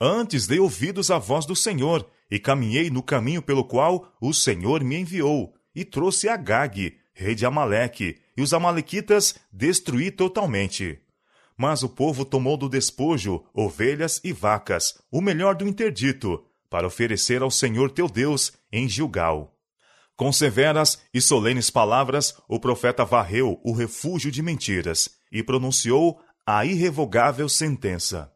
Antes 0.00 0.46
dei 0.46 0.60
ouvidos 0.60 1.10
à 1.10 1.18
voz 1.18 1.44
do 1.44 1.56
Senhor 1.56 2.08
e 2.30 2.38
caminhei 2.38 2.90
no 2.90 3.02
caminho 3.02 3.42
pelo 3.42 3.64
qual 3.64 4.14
o 4.20 4.32
Senhor 4.32 4.84
me 4.84 4.96
enviou, 4.96 5.54
e 5.74 5.84
trouxe 5.84 6.28
Agag, 6.28 6.96
rei 7.12 7.34
de 7.34 7.46
Amaleque, 7.46 8.18
e 8.36 8.42
os 8.42 8.52
amalequitas 8.52 9.34
destruí 9.52 10.10
totalmente. 10.10 11.00
Mas 11.56 11.82
o 11.82 11.88
povo 11.88 12.24
tomou 12.24 12.56
do 12.56 12.68
despojo 12.68 13.44
ovelhas 13.52 14.20
e 14.22 14.32
vacas, 14.32 15.00
o 15.10 15.20
melhor 15.20 15.56
do 15.56 15.66
interdito, 15.66 16.44
para 16.70 16.86
oferecer 16.86 17.42
ao 17.42 17.50
Senhor 17.50 17.90
teu 17.90 18.08
Deus 18.08 18.52
em 18.72 18.88
Gilgal. 18.88 19.54
Com 20.16 20.32
severas 20.32 21.00
e 21.14 21.20
solenes 21.20 21.70
palavras, 21.70 22.34
o 22.48 22.58
profeta 22.58 23.04
varreu 23.04 23.60
o 23.64 23.72
refúgio 23.72 24.30
de 24.30 24.42
mentiras 24.42 25.08
e 25.30 25.42
pronunciou 25.42 26.20
a 26.44 26.64
irrevogável 26.64 27.48
sentença. 27.48 28.32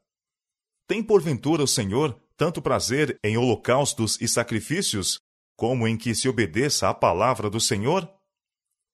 Tem 0.86 1.02
porventura 1.02 1.62
o 1.62 1.66
Senhor 1.66 2.20
tanto 2.36 2.60
prazer 2.60 3.18
em 3.22 3.36
holocaustos 3.36 4.18
e 4.20 4.26
sacrifícios, 4.26 5.20
como 5.56 5.86
em 5.86 5.96
que 5.96 6.14
se 6.14 6.28
obedeça 6.28 6.88
à 6.88 6.94
palavra 6.94 7.48
do 7.48 7.60
Senhor? 7.60 8.08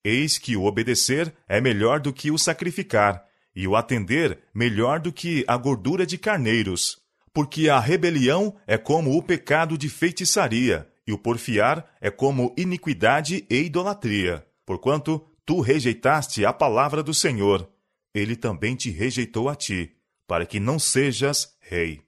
Eis 0.03 0.37
que 0.37 0.55
o 0.55 0.65
obedecer 0.65 1.35
é 1.47 1.59
melhor 1.59 1.99
do 1.99 2.13
que 2.13 2.31
o 2.31 2.37
sacrificar, 2.37 3.25
e 3.55 3.67
o 3.67 3.75
atender 3.75 4.39
melhor 4.53 4.99
do 4.99 5.11
que 5.11 5.43
a 5.47 5.57
gordura 5.57 6.05
de 6.05 6.17
carneiros. 6.17 6.98
Porque 7.33 7.69
a 7.69 7.79
rebelião 7.79 8.55
é 8.65 8.77
como 8.77 9.17
o 9.17 9.23
pecado 9.23 9.77
de 9.77 9.89
feitiçaria, 9.89 10.87
e 11.05 11.11
o 11.11 11.17
porfiar 11.17 11.89
é 11.99 12.11
como 12.11 12.53
iniquidade 12.57 13.45
e 13.49 13.61
idolatria. 13.63 14.45
Porquanto 14.65 15.25
tu 15.45 15.61
rejeitaste 15.61 16.45
a 16.45 16.53
palavra 16.53 17.01
do 17.01 17.13
Senhor, 17.13 17.67
ele 18.13 18.35
também 18.35 18.75
te 18.75 18.91
rejeitou 18.91 19.49
a 19.49 19.55
ti, 19.55 19.95
para 20.27 20.45
que 20.45 20.59
não 20.59 20.77
sejas 20.77 21.55
rei. 21.59 22.01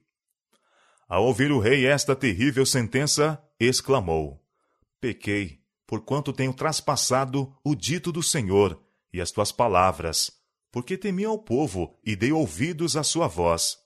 Ao 1.08 1.24
ouvir 1.26 1.50
o 1.50 1.58
rei 1.58 1.86
esta 1.86 2.14
terrível 2.14 2.64
sentença, 2.64 3.42
exclamou: 3.58 4.40
Pequei, 5.00 5.60
porquanto 5.86 6.32
tenho 6.32 6.54
traspassado 6.54 7.52
o 7.64 7.74
dito 7.74 8.12
do 8.12 8.22
Senhor 8.22 8.80
e 9.12 9.20
as 9.20 9.30
tuas 9.30 9.50
palavras, 9.50 10.30
porque 10.70 10.96
temi 10.96 11.24
ao 11.24 11.38
povo 11.38 11.98
e 12.04 12.14
dei 12.14 12.32
ouvidos 12.32 12.96
à 12.96 13.02
sua 13.02 13.26
voz. 13.26 13.81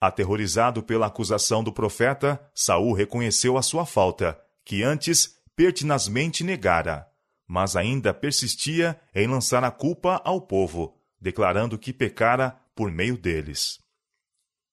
Aterrorizado 0.00 0.82
pela 0.82 1.06
acusação 1.06 1.62
do 1.62 1.72
profeta, 1.72 2.40
Saul 2.54 2.92
reconheceu 2.92 3.58
a 3.58 3.62
sua 3.62 3.84
falta, 3.84 4.40
que 4.64 4.82
antes 4.82 5.36
pertinazmente 5.56 6.44
negara, 6.44 7.08
mas 7.46 7.74
ainda 7.74 8.14
persistia 8.14 9.00
em 9.12 9.26
lançar 9.26 9.64
a 9.64 9.70
culpa 9.70 10.20
ao 10.24 10.40
povo, 10.40 10.96
declarando 11.20 11.76
que 11.76 11.92
pecara 11.92 12.56
por 12.76 12.92
meio 12.92 13.18
deles. 13.18 13.80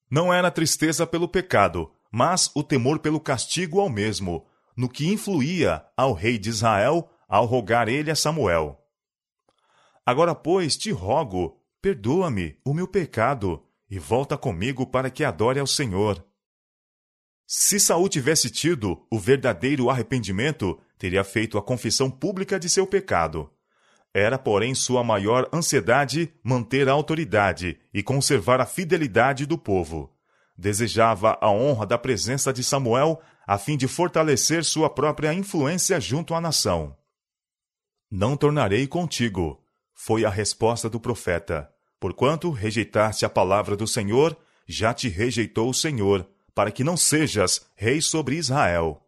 Não 0.08 0.32
era 0.32 0.50
tristeza 0.50 1.04
pelo 1.04 1.26
pecado, 1.26 1.90
mas 2.12 2.48
o 2.54 2.62
temor 2.62 3.00
pelo 3.00 3.18
castigo 3.18 3.80
ao 3.80 3.88
mesmo, 3.88 4.46
no 4.76 4.88
que 4.88 5.08
influía 5.08 5.84
ao 5.96 6.12
rei 6.12 6.38
de 6.38 6.50
Israel 6.50 7.10
ao 7.28 7.46
rogar 7.46 7.88
ele 7.88 8.10
a 8.10 8.14
Samuel. 8.14 8.80
Agora, 10.04 10.36
pois, 10.36 10.76
te 10.76 10.92
rogo, 10.92 11.60
perdoa-me 11.82 12.56
o 12.64 12.72
meu 12.72 12.86
pecado, 12.86 13.65
e 13.90 13.98
volta 13.98 14.36
comigo 14.36 14.86
para 14.86 15.10
que 15.10 15.24
adore 15.24 15.58
ao 15.58 15.66
Senhor. 15.66 16.24
Se 17.46 17.78
Saul 17.78 18.08
tivesse 18.08 18.50
tido 18.50 19.06
o 19.10 19.18
verdadeiro 19.18 19.88
arrependimento, 19.88 20.80
teria 20.98 21.22
feito 21.22 21.56
a 21.56 21.62
confissão 21.62 22.10
pública 22.10 22.58
de 22.58 22.68
seu 22.68 22.86
pecado. 22.86 23.50
Era, 24.12 24.38
porém, 24.38 24.74
sua 24.74 25.04
maior 25.04 25.48
ansiedade 25.52 26.32
manter 26.42 26.88
a 26.88 26.92
autoridade 26.92 27.78
e 27.92 28.02
conservar 28.02 28.60
a 28.60 28.66
fidelidade 28.66 29.46
do 29.46 29.58
povo. 29.58 30.12
Desejava 30.58 31.38
a 31.40 31.50
honra 31.50 31.86
da 31.86 31.98
presença 31.98 32.52
de 32.52 32.64
Samuel 32.64 33.20
a 33.46 33.58
fim 33.58 33.76
de 33.76 33.86
fortalecer 33.86 34.64
sua 34.64 34.90
própria 34.90 35.32
influência 35.32 36.00
junto 36.00 36.34
à 36.34 36.40
nação. 36.40 36.96
Não 38.10 38.36
tornarei 38.36 38.86
contigo, 38.86 39.62
foi 39.94 40.24
a 40.24 40.30
resposta 40.30 40.90
do 40.90 40.98
profeta. 40.98 41.70
Porquanto 42.06 42.52
rejeitaste 42.52 43.24
a 43.24 43.28
palavra 43.28 43.74
do 43.74 43.84
Senhor, 43.84 44.36
já 44.64 44.94
te 44.94 45.08
rejeitou 45.08 45.68
o 45.68 45.74
Senhor, 45.74 46.24
para 46.54 46.70
que 46.70 46.84
não 46.84 46.96
sejas 46.96 47.66
rei 47.74 48.00
sobre 48.00 48.36
Israel. 48.36 49.02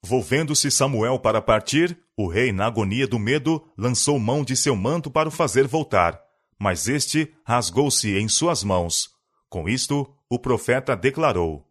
Volvendo-se 0.00 0.70
Samuel 0.70 1.18
para 1.18 1.42
partir, 1.42 1.98
o 2.16 2.28
rei, 2.28 2.52
na 2.52 2.66
agonia 2.66 3.08
do 3.08 3.18
medo, 3.18 3.60
lançou 3.76 4.20
mão 4.20 4.44
de 4.44 4.56
seu 4.56 4.76
manto 4.76 5.10
para 5.10 5.28
o 5.28 5.32
fazer 5.32 5.66
voltar, 5.66 6.22
mas 6.56 6.86
este 6.86 7.34
rasgou-se 7.44 8.16
em 8.16 8.28
suas 8.28 8.62
mãos. 8.62 9.10
Com 9.48 9.68
isto, 9.68 10.08
o 10.30 10.38
profeta 10.38 10.94
declarou: 10.94 11.68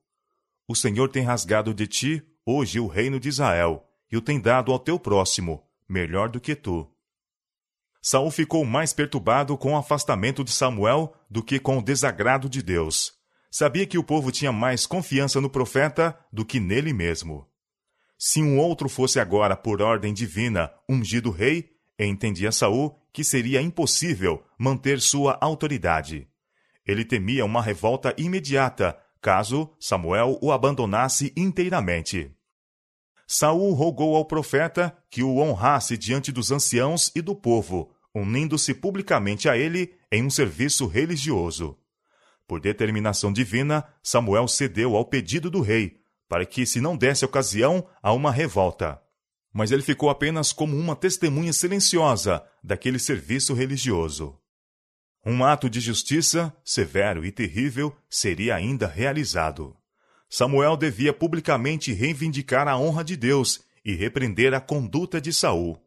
O 0.68 0.76
Senhor 0.76 1.08
tem 1.08 1.24
rasgado 1.24 1.74
de 1.74 1.88
ti 1.88 2.22
hoje 2.46 2.78
o 2.78 2.88
reino 2.88 3.22
de 3.22 3.30
Israel, 3.30 3.88
e 4.12 4.18
o 4.18 4.22
tem 4.22 4.38
dado 4.42 4.74
ao 4.74 4.80
teu 4.80 5.00
próximo, 5.00 5.64
melhor 5.88 6.28
do 6.28 6.42
que 6.42 6.58
tu. 6.58 6.94
Saul 8.08 8.30
ficou 8.30 8.64
mais 8.64 8.94
perturbado 8.94 9.58
com 9.58 9.74
o 9.74 9.78
afastamento 9.78 10.44
de 10.44 10.52
Samuel 10.52 11.16
do 11.28 11.42
que 11.42 11.60
com 11.60 11.80
o 11.80 11.82
desagrado 11.82 12.48
de 12.48 12.62
Deus. 12.62 13.14
Sabia 13.50 13.84
que 13.88 13.98
o 13.98 14.04
povo 14.04 14.32
tinha 14.32 14.52
mais 14.52 14.86
confiança 14.86 15.42
no 15.42 15.50
profeta 15.50 16.16
do 16.32 16.46
que 16.46 16.60
nele 16.60 16.94
mesmo. 16.94 17.50
Se 18.16 18.44
um 18.44 18.60
outro 18.60 18.88
fosse 18.88 19.20
agora, 19.20 19.58
por 19.58 19.82
ordem 19.82 20.14
divina, 20.14 20.72
ungido 20.88 21.32
rei, 21.32 21.72
entendia 21.98 22.52
Saul 22.52 22.96
que 23.12 23.24
seria 23.24 23.60
impossível 23.60 24.44
manter 24.56 25.02
sua 25.02 25.40
autoridade. 25.42 26.28
Ele 26.86 27.04
temia 27.04 27.44
uma 27.44 27.60
revolta 27.60 28.14
imediata, 28.20 28.96
caso 29.20 29.74
Samuel 29.80 30.38
o 30.44 30.52
abandonasse 30.52 31.34
inteiramente. 31.36 32.32
Saul 33.28 33.74
rogou 33.74 34.16
ao 34.16 34.26
profeta 34.26 34.96
que 35.10 35.24
o 35.24 35.40
honrasse 35.40 35.98
diante 35.98 36.32
dos 36.32 36.52
anciãos 36.52 37.12
e 37.16 37.22
do 37.24 37.36
povo, 37.36 37.95
unindo-se 38.16 38.74
publicamente 38.74 39.50
a 39.50 39.58
ele 39.58 39.94
em 40.10 40.24
um 40.24 40.30
serviço 40.30 40.88
religioso. 40.88 41.78
Por 42.48 42.62
determinação 42.62 43.34
divina, 43.34 43.86
Samuel 44.02 44.48
cedeu 44.48 44.96
ao 44.96 45.04
pedido 45.04 45.50
do 45.52 45.60
rei, 45.60 46.00
para 46.30 46.46
que 46.46 46.66
se 46.66 46.80
não 46.80 46.96
desse 46.96 47.26
ocasião 47.26 47.86
a 48.02 48.14
uma 48.14 48.32
revolta. 48.32 49.02
Mas 49.54 49.72
ele 49.72 49.82
ficou 49.82 50.10
apenas 50.10 50.54
como 50.54 50.78
uma 50.78 50.96
testemunha 50.96 51.52
silenciosa 51.52 52.42
daquele 52.64 53.00
serviço 53.00 53.54
religioso. 53.54 54.40
Um 55.26 55.44
ato 55.44 55.70
de 55.70 55.82
justiça, 55.82 56.56
severo 56.64 57.26
e 57.26 57.32
terrível, 57.32 57.96
seria 58.10 58.56
ainda 58.56 58.88
realizado. 58.88 59.76
Samuel 60.30 60.78
devia 60.78 61.12
publicamente 61.12 61.92
reivindicar 61.92 62.68
a 62.68 62.78
honra 62.78 63.04
de 63.04 63.18
Deus 63.18 63.62
e 63.84 63.94
repreender 63.94 64.54
a 64.54 64.62
conduta 64.62 65.20
de 65.20 65.34
Saul 65.34 65.85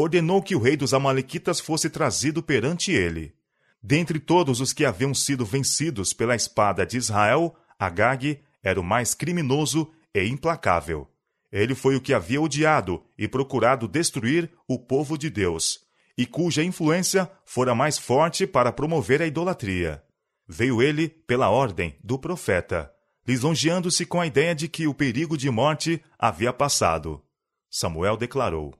ordenou 0.00 0.40
que 0.40 0.54
o 0.54 0.60
rei 0.60 0.76
dos 0.76 0.94
Amalequitas 0.94 1.58
fosse 1.58 1.90
trazido 1.90 2.40
perante 2.40 2.92
ele. 2.92 3.34
Dentre 3.82 4.20
todos 4.20 4.60
os 4.60 4.72
que 4.72 4.84
haviam 4.84 5.12
sido 5.12 5.44
vencidos 5.44 6.12
pela 6.12 6.36
espada 6.36 6.86
de 6.86 6.96
Israel, 6.96 7.56
Agag 7.76 8.40
era 8.62 8.80
o 8.80 8.84
mais 8.84 9.12
criminoso 9.12 9.90
e 10.14 10.24
implacável. 10.24 11.08
Ele 11.50 11.74
foi 11.74 11.96
o 11.96 12.00
que 12.00 12.14
havia 12.14 12.40
odiado 12.40 13.02
e 13.18 13.26
procurado 13.26 13.88
destruir 13.88 14.48
o 14.68 14.78
povo 14.78 15.18
de 15.18 15.28
Deus, 15.28 15.80
e 16.16 16.26
cuja 16.26 16.62
influência 16.62 17.28
fora 17.44 17.74
mais 17.74 17.98
forte 17.98 18.46
para 18.46 18.70
promover 18.70 19.20
a 19.20 19.26
idolatria. 19.26 20.00
Veio 20.46 20.80
ele 20.80 21.08
pela 21.08 21.50
ordem 21.50 21.96
do 22.04 22.16
profeta, 22.20 22.88
lisonjeando-se 23.26 24.06
com 24.06 24.20
a 24.20 24.26
ideia 24.28 24.54
de 24.54 24.68
que 24.68 24.86
o 24.86 24.94
perigo 24.94 25.36
de 25.36 25.50
morte 25.50 26.00
havia 26.16 26.52
passado. 26.52 27.20
Samuel 27.68 28.16
declarou: 28.16 28.74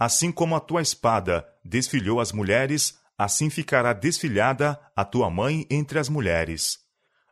Assim 0.00 0.32
como 0.32 0.56
a 0.56 0.60
tua 0.60 0.80
espada 0.80 1.46
desfilhou 1.62 2.20
as 2.20 2.32
mulheres, 2.32 2.98
assim 3.18 3.50
ficará 3.50 3.92
desfilhada 3.92 4.80
a 4.96 5.04
tua 5.04 5.28
mãe 5.28 5.66
entre 5.70 5.98
as 5.98 6.08
mulheres. 6.08 6.78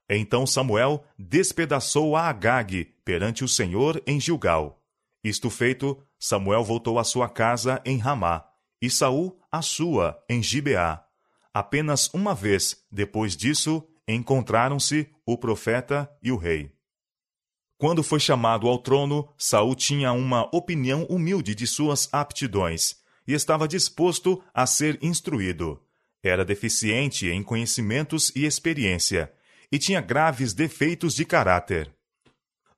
Então 0.06 0.46
Samuel 0.46 1.02
despedaçou 1.18 2.14
a 2.14 2.28
Agag 2.28 2.84
perante 3.06 3.42
o 3.42 3.48
Senhor 3.48 4.02
em 4.06 4.20
Gilgal. 4.20 4.82
Isto 5.24 5.48
feito, 5.48 5.98
Samuel 6.18 6.62
voltou 6.62 6.98
à 6.98 7.04
sua 7.04 7.26
casa 7.26 7.80
em 7.86 7.96
Ramá, 7.96 8.44
e 8.82 8.90
Saul 8.90 9.40
à 9.50 9.62
sua 9.62 10.22
em 10.28 10.42
Gibeá. 10.42 11.02
Apenas 11.54 12.08
uma 12.12 12.34
vez 12.34 12.84
depois 12.92 13.34
disso 13.34 13.82
encontraram-se 14.06 15.08
o 15.24 15.38
profeta 15.38 16.06
e 16.22 16.30
o 16.30 16.36
rei. 16.36 16.70
Quando 17.78 18.02
foi 18.02 18.18
chamado 18.18 18.66
ao 18.66 18.76
trono, 18.76 19.28
Saul 19.38 19.76
tinha 19.76 20.12
uma 20.12 20.54
opinião 20.54 21.04
humilde 21.04 21.54
de 21.54 21.64
suas 21.64 22.08
aptidões 22.12 22.96
e 23.26 23.32
estava 23.32 23.68
disposto 23.68 24.42
a 24.52 24.66
ser 24.66 24.98
instruído. 25.00 25.80
Era 26.20 26.44
deficiente 26.44 27.28
em 27.28 27.40
conhecimentos 27.40 28.32
e 28.34 28.44
experiência 28.44 29.32
e 29.70 29.78
tinha 29.78 30.00
graves 30.00 30.52
defeitos 30.52 31.14
de 31.14 31.24
caráter. 31.24 31.88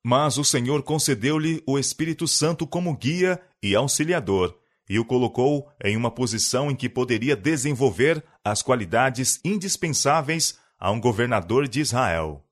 Mas 0.05 0.37
o 0.37 0.45
Senhor 0.45 0.83
concedeu-lhe 0.83 1.63
o 1.67 1.79
Espírito 1.79 2.29
Santo 2.29 2.67
como 2.67 2.95
guia 2.95 3.41
e 3.63 3.75
auxiliador 3.75 4.55
e 4.87 4.99
o 4.99 5.05
colocou 5.05 5.71
em 5.83 5.97
uma 5.97 6.11
posição 6.11 6.71
em 6.71 6.75
que 6.75 6.89
poderia 6.89 7.37
desenvolver 7.37 8.23
as 8.45 8.61
qualidades 8.61 9.41
indispensáveis 9.45 10.59
a 10.79 10.91
um 10.91 11.01
governador 11.01 11.69
de 11.69 11.81
Israel. 11.81 12.45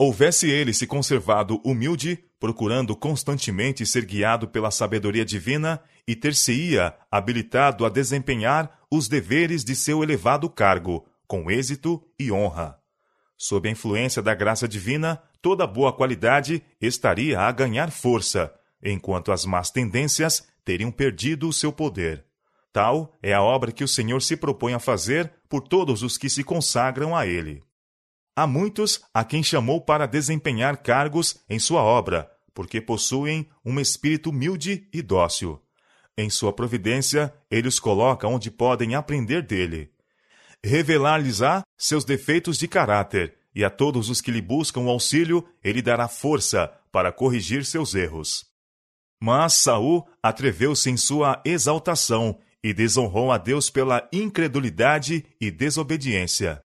Houvesse 0.00 0.48
ele 0.48 0.72
se 0.72 0.86
conservado 0.86 1.60
humilde, 1.64 2.22
procurando 2.38 2.94
constantemente 2.94 3.84
ser 3.84 4.04
guiado 4.04 4.46
pela 4.46 4.70
sabedoria 4.70 5.24
divina 5.24 5.80
e 6.06 6.14
ter-se-ia 6.14 6.94
habilitado 7.10 7.84
a 7.84 7.88
desempenhar 7.88 8.78
os 8.88 9.08
deveres 9.08 9.64
de 9.64 9.74
seu 9.74 10.04
elevado 10.04 10.48
cargo, 10.48 11.04
com 11.26 11.50
êxito 11.50 12.00
e 12.16 12.30
honra. 12.30 12.78
Sob 13.36 13.68
a 13.68 13.72
influência 13.72 14.22
da 14.22 14.36
graça 14.36 14.68
divina, 14.68 15.20
toda 15.42 15.66
boa 15.66 15.92
qualidade 15.92 16.62
estaria 16.80 17.40
a 17.40 17.50
ganhar 17.50 17.90
força, 17.90 18.54
enquanto 18.80 19.32
as 19.32 19.44
más 19.44 19.68
tendências 19.68 20.46
teriam 20.64 20.92
perdido 20.92 21.48
o 21.48 21.52
seu 21.52 21.72
poder. 21.72 22.24
Tal 22.72 23.16
é 23.20 23.32
a 23.32 23.42
obra 23.42 23.72
que 23.72 23.82
o 23.82 23.88
Senhor 23.88 24.22
se 24.22 24.36
propõe 24.36 24.74
a 24.74 24.78
fazer 24.78 25.32
por 25.48 25.60
todos 25.60 26.04
os 26.04 26.16
que 26.16 26.30
se 26.30 26.44
consagram 26.44 27.16
a 27.16 27.26
Ele. 27.26 27.62
Há 28.38 28.46
muitos 28.46 29.00
a 29.12 29.24
quem 29.24 29.42
chamou 29.42 29.80
para 29.80 30.06
desempenhar 30.06 30.76
cargos 30.76 31.40
em 31.50 31.58
sua 31.58 31.82
obra, 31.82 32.30
porque 32.54 32.80
possuem 32.80 33.48
um 33.64 33.80
espírito 33.80 34.30
humilde 34.30 34.86
e 34.94 35.02
dócil. 35.02 35.60
Em 36.16 36.30
sua 36.30 36.52
providência, 36.52 37.34
ele 37.50 37.66
os 37.66 37.80
coloca 37.80 38.28
onde 38.28 38.48
podem 38.48 38.94
aprender 38.94 39.42
dele. 39.42 39.90
Revelar-lhes-á 40.64 41.64
seus 41.76 42.04
defeitos 42.04 42.58
de 42.58 42.68
caráter, 42.68 43.34
e 43.52 43.64
a 43.64 43.70
todos 43.70 44.08
os 44.08 44.20
que 44.20 44.30
lhe 44.30 44.40
buscam 44.40 44.82
auxílio, 44.82 45.44
ele 45.60 45.82
dará 45.82 46.06
força 46.06 46.72
para 46.92 47.10
corrigir 47.10 47.64
seus 47.64 47.92
erros. 47.92 48.46
Mas 49.20 49.54
Saul 49.54 50.08
atreveu-se 50.22 50.88
em 50.88 50.96
sua 50.96 51.42
exaltação 51.44 52.38
e 52.62 52.72
desonrou 52.72 53.32
a 53.32 53.36
Deus 53.36 53.68
pela 53.68 54.08
incredulidade 54.12 55.26
e 55.40 55.50
desobediência. 55.50 56.62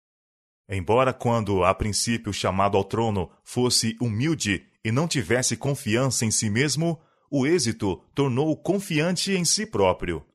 Embora, 0.76 1.14
quando 1.14 1.64
a 1.64 1.72
princípio 1.72 2.34
chamado 2.34 2.76
ao 2.76 2.84
trono, 2.84 3.30
fosse 3.44 3.96
humilde 4.02 4.66
e 4.84 4.92
não 4.92 5.08
tivesse 5.08 5.56
confiança 5.56 6.26
em 6.26 6.32
si 6.32 6.50
mesmo, 6.50 7.00
o 7.30 7.46
êxito 7.46 8.02
tornou-o 8.16 8.58
confiante 8.58 9.34
em 9.34 9.46
si 9.46 9.68
próprio. 9.68 10.26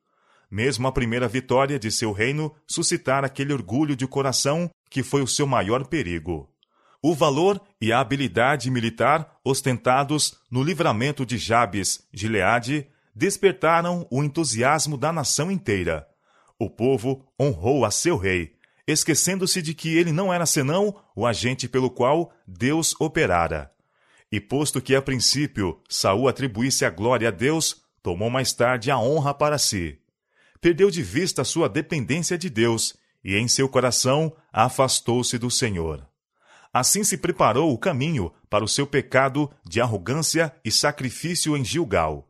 Mesmo 0.49 0.87
a 0.87 0.93
primeira 0.93 1.27
vitória 1.27 1.77
de 1.77 1.91
seu 1.91 2.13
reino 2.13 2.55
suscitara 2.69 3.27
aquele 3.27 3.53
orgulho 3.53 3.97
de 3.97 4.07
coração 4.07 4.71
que 4.89 5.03
foi 5.03 5.23
o 5.23 5.27
seu 5.27 5.45
maior 5.45 5.85
perigo. 5.89 6.49
O 7.03 7.17
valor 7.17 7.61
e 7.81 7.93
a 7.93 7.99
habilidade 7.99 8.71
militar 8.71 9.41
ostentados 9.45 10.37
no 10.49 10.63
livramento 10.63 11.27
de 11.27 11.37
Jabes, 11.37 12.07
Gileade, 12.13 12.87
despertaram 13.13 14.07
o 14.09 14.23
entusiasmo 14.23 14.97
da 14.97 15.13
nação 15.13 15.51
inteira. 15.51 16.07
O 16.57 16.71
povo 16.71 17.27
honrou 17.41 17.85
a 17.85 17.91
seu 17.91 18.17
rei, 18.17 18.58
esquecendo-se 18.93 19.61
de 19.61 19.75
que 19.75 19.97
ele 19.97 20.13
não 20.13 20.33
era 20.33 20.47
senão 20.47 20.95
o 21.15 21.27
agente 21.27 21.69
pelo 21.69 21.91
qual 21.91 22.33
Deus 22.47 22.95
operara. 22.99 23.71
E 24.33 24.41
posto 24.41 24.81
que 24.81 24.95
a 24.95 25.03
princípio 25.03 25.81
Saul 25.89 26.29
atribuísse 26.29 26.85
a 26.85 26.91
glória 26.91 27.29
a 27.29 27.31
Deus, 27.31 27.83
tomou 28.03 28.31
mais 28.31 28.53
tarde 28.53 28.91
a 28.91 28.99
honra 28.99 29.35
para 29.35 29.59
si. 29.59 29.99
Perdeu 30.61 30.91
de 30.91 31.03
vista 31.03 31.45
sua 31.45 31.69
dependência 31.69 32.37
de 32.37 32.49
Deus 32.51 32.97
e 33.23 33.37
em 33.37 33.47
seu 33.47 33.69
coração 33.69 34.35
afastou-se 34.53 35.39
do 35.39 35.51
Senhor. 35.51 36.07
Assim 36.73 37.05
se 37.05 37.17
preparou 37.17 37.73
o 37.73 37.79
caminho 37.79 38.33
para 38.49 38.65
o 38.65 38.69
seu 38.69 38.87
pecado 38.87 39.51
de 39.67 39.81
arrogância 39.81 40.55
e 40.65 40.71
sacrifício 40.71 41.57
em 41.57 41.65
Gilgal. 41.65 42.29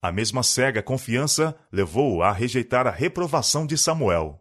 A 0.00 0.12
mesma 0.12 0.42
cega 0.42 0.82
confiança 0.82 1.56
levou-o 1.72 2.22
a 2.22 2.32
rejeitar 2.32 2.86
a 2.86 2.90
reprovação 2.90 3.66
de 3.66 3.76
Samuel. 3.76 4.40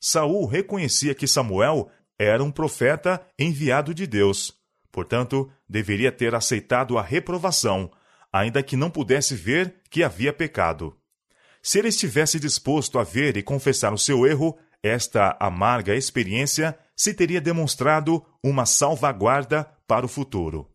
Saul 0.00 0.46
reconhecia 0.46 1.14
que 1.14 1.26
Samuel 1.26 1.90
era 2.18 2.42
um 2.42 2.50
profeta 2.50 3.20
enviado 3.38 3.94
de 3.94 4.06
Deus. 4.06 4.52
Portanto, 4.92 5.50
deveria 5.68 6.12
ter 6.12 6.34
aceitado 6.34 6.96
a 6.96 7.02
reprovação, 7.02 7.90
ainda 8.32 8.62
que 8.62 8.76
não 8.76 8.90
pudesse 8.90 9.34
ver 9.34 9.76
que 9.90 10.02
havia 10.02 10.32
pecado. 10.32 10.96
Se 11.62 11.78
ele 11.78 11.88
estivesse 11.88 12.38
disposto 12.38 12.98
a 12.98 13.02
ver 13.02 13.36
e 13.36 13.42
confessar 13.42 13.92
o 13.92 13.98
seu 13.98 14.26
erro, 14.26 14.56
esta 14.82 15.36
amarga 15.40 15.94
experiência 15.94 16.78
se 16.94 17.14
teria 17.14 17.40
demonstrado 17.40 18.24
uma 18.42 18.66
salvaguarda 18.66 19.66
para 19.86 20.04
o 20.04 20.08
futuro. 20.08 20.70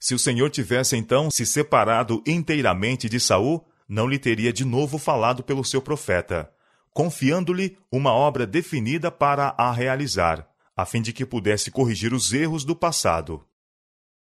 Se 0.00 0.14
o 0.14 0.18
Senhor 0.18 0.50
tivesse 0.50 0.96
então 0.96 1.30
se 1.30 1.46
separado 1.46 2.22
inteiramente 2.26 3.08
de 3.08 3.20
Saul, 3.20 3.64
não 3.88 4.08
lhe 4.08 4.18
teria 4.18 4.52
de 4.52 4.64
novo 4.64 4.98
falado 4.98 5.44
pelo 5.44 5.64
seu 5.64 5.80
profeta, 5.80 6.52
confiando-lhe 6.92 7.76
uma 7.90 8.12
obra 8.12 8.46
definida 8.46 9.10
para 9.10 9.54
a 9.56 9.72
realizar, 9.72 10.46
a 10.76 10.84
fim 10.84 11.02
de 11.02 11.12
que 11.12 11.24
pudesse 11.24 11.70
corrigir 11.70 12.12
os 12.12 12.32
erros 12.32 12.64
do 12.64 12.76
passado. 12.76 13.44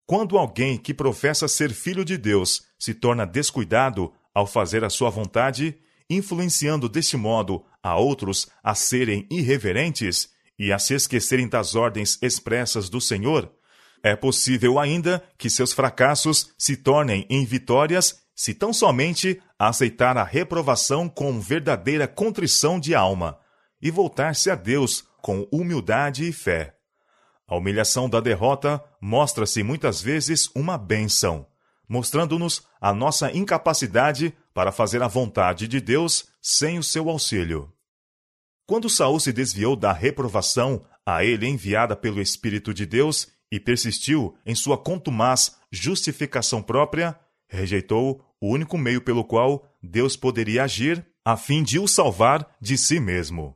Quando 0.05 0.37
alguém 0.37 0.77
que 0.77 0.93
professa 0.93 1.47
ser 1.47 1.71
filho 1.71 2.05
de 2.05 2.17
Deus 2.17 2.63
se 2.77 2.93
torna 2.93 3.25
descuidado 3.25 4.13
ao 4.33 4.45
fazer 4.45 4.83
a 4.83 4.89
sua 4.89 5.09
vontade, 5.09 5.77
influenciando 6.09 6.87
deste 6.87 7.17
modo 7.17 7.65
a 7.81 7.95
outros 7.95 8.47
a 8.63 8.75
serem 8.75 9.27
irreverentes 9.31 10.29
e 10.57 10.71
a 10.71 10.77
se 10.77 10.93
esquecerem 10.93 11.47
das 11.47 11.75
ordens 11.75 12.19
expressas 12.21 12.89
do 12.89 13.01
Senhor, 13.01 13.51
é 14.03 14.15
possível 14.15 14.77
ainda 14.77 15.23
que 15.35 15.49
seus 15.49 15.73
fracassos 15.73 16.51
se 16.59 16.77
tornem 16.77 17.25
em 17.27 17.43
vitórias 17.43 18.21
se 18.35 18.53
tão 18.53 18.73
somente 18.73 19.41
aceitar 19.57 20.17
a 20.17 20.23
reprovação 20.23 21.07
com 21.07 21.39
verdadeira 21.39 22.07
contrição 22.07 22.79
de 22.79 22.93
alma 22.93 23.39
e 23.81 23.89
voltar-se 23.89 24.51
a 24.51 24.55
Deus 24.55 25.07
com 25.21 25.47
humildade 25.51 26.27
e 26.27 26.33
fé. 26.33 26.75
A 27.47 27.55
humilhação 27.55 28.09
da 28.09 28.19
derrota 28.19 28.83
mostra-se 28.99 29.63
muitas 29.63 30.01
vezes 30.01 30.49
uma 30.55 30.77
bênção, 30.77 31.47
mostrando-nos 31.87 32.63
a 32.81 32.93
nossa 32.93 33.31
incapacidade 33.31 34.35
para 34.53 34.71
fazer 34.71 35.01
a 35.01 35.07
vontade 35.07 35.67
de 35.67 35.79
Deus 35.79 36.25
sem 36.41 36.77
o 36.77 36.83
seu 36.83 37.09
auxílio. 37.09 37.71
Quando 38.65 38.89
Saul 38.89 39.19
se 39.19 39.31
desviou 39.31 39.75
da 39.75 39.93
reprovação 39.93 40.83
a 41.05 41.23
ele 41.23 41.47
enviada 41.47 41.95
pelo 41.95 42.19
Espírito 42.19 42.73
de 42.73 42.85
Deus 42.85 43.27
e 43.51 43.59
persistiu 43.59 44.35
em 44.43 44.55
sua 44.55 44.77
contumaz 44.77 45.55
justificação 45.71 46.63
própria, 46.63 47.17
rejeitou 47.55 48.23
o 48.39 48.49
único 48.49 48.77
meio 48.77 49.01
pelo 49.01 49.23
qual 49.23 49.67
Deus 49.81 50.15
poderia 50.15 50.63
agir 50.63 51.05
a 51.23 51.35
fim 51.35 51.63
de 51.63 51.79
o 51.79 51.87
salvar 51.87 52.47
de 52.61 52.77
si 52.77 52.99
mesmo. 52.99 53.55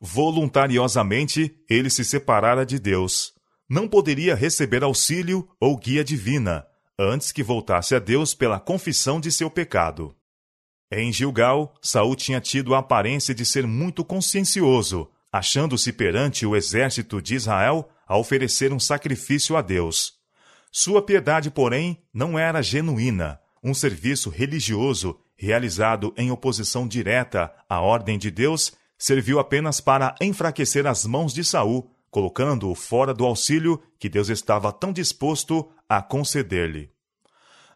Voluntariosamente 0.00 1.56
ele 1.68 1.90
se 1.90 2.04
separara 2.04 2.64
de 2.64 2.78
Deus. 2.78 3.34
Não 3.68 3.88
poderia 3.88 4.34
receber 4.34 4.84
auxílio 4.84 5.48
ou 5.58 5.76
guia 5.76 6.04
divina 6.04 6.66
antes 6.98 7.32
que 7.32 7.42
voltasse 7.42 7.94
a 7.94 7.98
Deus 7.98 8.34
pela 8.34 8.60
confissão 8.60 9.20
de 9.20 9.32
seu 9.32 9.50
pecado. 9.50 10.14
Em 10.90 11.12
Gilgal, 11.12 11.74
Saul 11.80 12.14
tinha 12.14 12.40
tido 12.40 12.74
a 12.74 12.78
aparência 12.78 13.34
de 13.34 13.46
ser 13.46 13.66
muito 13.66 14.04
consciencioso, 14.04 15.10
achando-se 15.32 15.92
perante 15.92 16.44
o 16.44 16.54
exército 16.54 17.20
de 17.20 17.34
Israel 17.34 17.88
a 18.06 18.18
oferecer 18.18 18.72
um 18.72 18.78
sacrifício 18.78 19.56
a 19.56 19.62
Deus. 19.62 20.21
Sua 20.74 21.02
piedade, 21.02 21.50
porém, 21.50 22.02
não 22.14 22.38
era 22.38 22.62
genuína, 22.62 23.38
um 23.62 23.74
serviço 23.74 24.30
religioso 24.30 25.20
realizado 25.36 26.14
em 26.16 26.30
oposição 26.30 26.88
direta 26.88 27.52
à 27.68 27.78
ordem 27.80 28.18
de 28.18 28.30
Deus 28.30 28.72
serviu 28.96 29.38
apenas 29.38 29.80
para 29.80 30.14
enfraquecer 30.18 30.86
as 30.86 31.04
mãos 31.04 31.34
de 31.34 31.44
Saul, 31.44 31.90
colocando-o 32.10 32.74
fora 32.74 33.12
do 33.12 33.26
auxílio 33.26 33.82
que 33.98 34.08
Deus 34.08 34.30
estava 34.30 34.72
tão 34.72 34.92
disposto 34.92 35.70
a 35.86 36.00
conceder-lhe. 36.00 36.90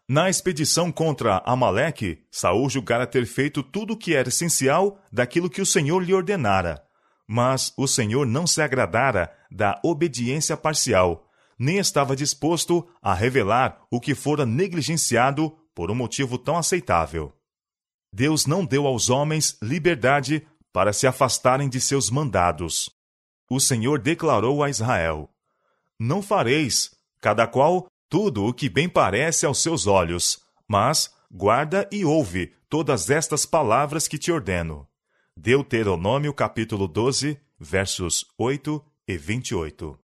Na 0.09 0.29
expedição 0.29 0.91
contra 0.91 1.43
Amaleque, 1.45 2.23
Saul 2.31 2.67
julgara 2.69 3.05
ter 3.05 3.27
feito 3.27 3.61
tudo 3.61 3.93
o 3.93 3.97
que 3.97 4.15
era 4.15 4.29
essencial 4.29 4.99
daquilo 5.11 5.49
que 5.49 5.61
o 5.61 5.65
Senhor 5.65 6.01
lhe 6.01 6.13
ordenara. 6.13 6.81
Mas 7.27 7.73
o 7.77 7.87
Senhor 7.87 8.25
não 8.25 8.47
se 8.47 8.61
agradara 8.61 9.31
da 9.51 9.79
obediência 9.83 10.55
parcial, 10.55 11.26
nem 11.57 11.77
estava 11.77 12.15
disposto 12.15 12.87
a 13.01 13.13
revelar 13.13 13.81
o 13.89 13.99
que 13.99 14.13
fora 14.13 14.45
negligenciado 14.45 15.57
por 15.73 15.89
um 15.89 15.95
motivo 15.95 16.37
tão 16.37 16.57
aceitável. 16.57 17.33
Deus 18.11 18.45
não 18.45 18.65
deu 18.65 18.85
aos 18.85 19.09
homens 19.09 19.57
liberdade 19.61 20.45
para 20.71 20.93
se 20.93 21.07
afastarem 21.07 21.67
de 21.67 21.81
seus 21.81 22.09
mandados. 22.09 22.89
O 23.49 23.59
Senhor 23.59 23.99
declarou 23.99 24.63
a 24.63 24.69
Israel: 24.69 25.29
Não 25.99 26.21
fareis, 26.21 26.91
cada 27.19 27.47
qual 27.47 27.87
tudo 28.09 28.45
o 28.45 28.53
que 28.53 28.69
bem 28.69 28.87
parece 28.87 29.45
aos 29.45 29.61
seus 29.61 29.87
olhos, 29.87 30.41
mas 30.67 31.13
guarda 31.31 31.87
e 31.91 32.05
ouve 32.05 32.53
todas 32.69 33.09
estas 33.09 33.45
palavras 33.45 34.07
que 34.07 34.17
te 34.17 34.31
ordeno. 34.31 34.87
Deuteronômio 35.35 36.33
capítulo 36.33 36.87
12, 36.87 37.39
versos 37.59 38.25
8 38.37 38.83
e 39.07 39.17
28. 39.17 40.06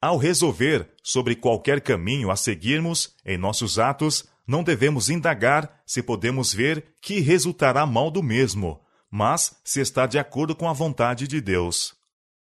Ao 0.00 0.16
resolver 0.16 0.88
sobre 1.02 1.34
qualquer 1.34 1.80
caminho 1.80 2.30
a 2.30 2.36
seguirmos 2.36 3.14
em 3.24 3.38
nossos 3.38 3.78
atos, 3.78 4.28
não 4.46 4.62
devemos 4.62 5.08
indagar 5.08 5.82
se 5.86 6.02
podemos 6.02 6.52
ver 6.52 6.84
que 7.00 7.20
resultará 7.20 7.84
mal 7.86 8.10
do 8.10 8.22
mesmo, 8.22 8.80
mas 9.10 9.58
se 9.64 9.80
está 9.80 10.06
de 10.06 10.18
acordo 10.18 10.54
com 10.54 10.68
a 10.68 10.72
vontade 10.72 11.26
de 11.26 11.40
Deus. 11.40 11.94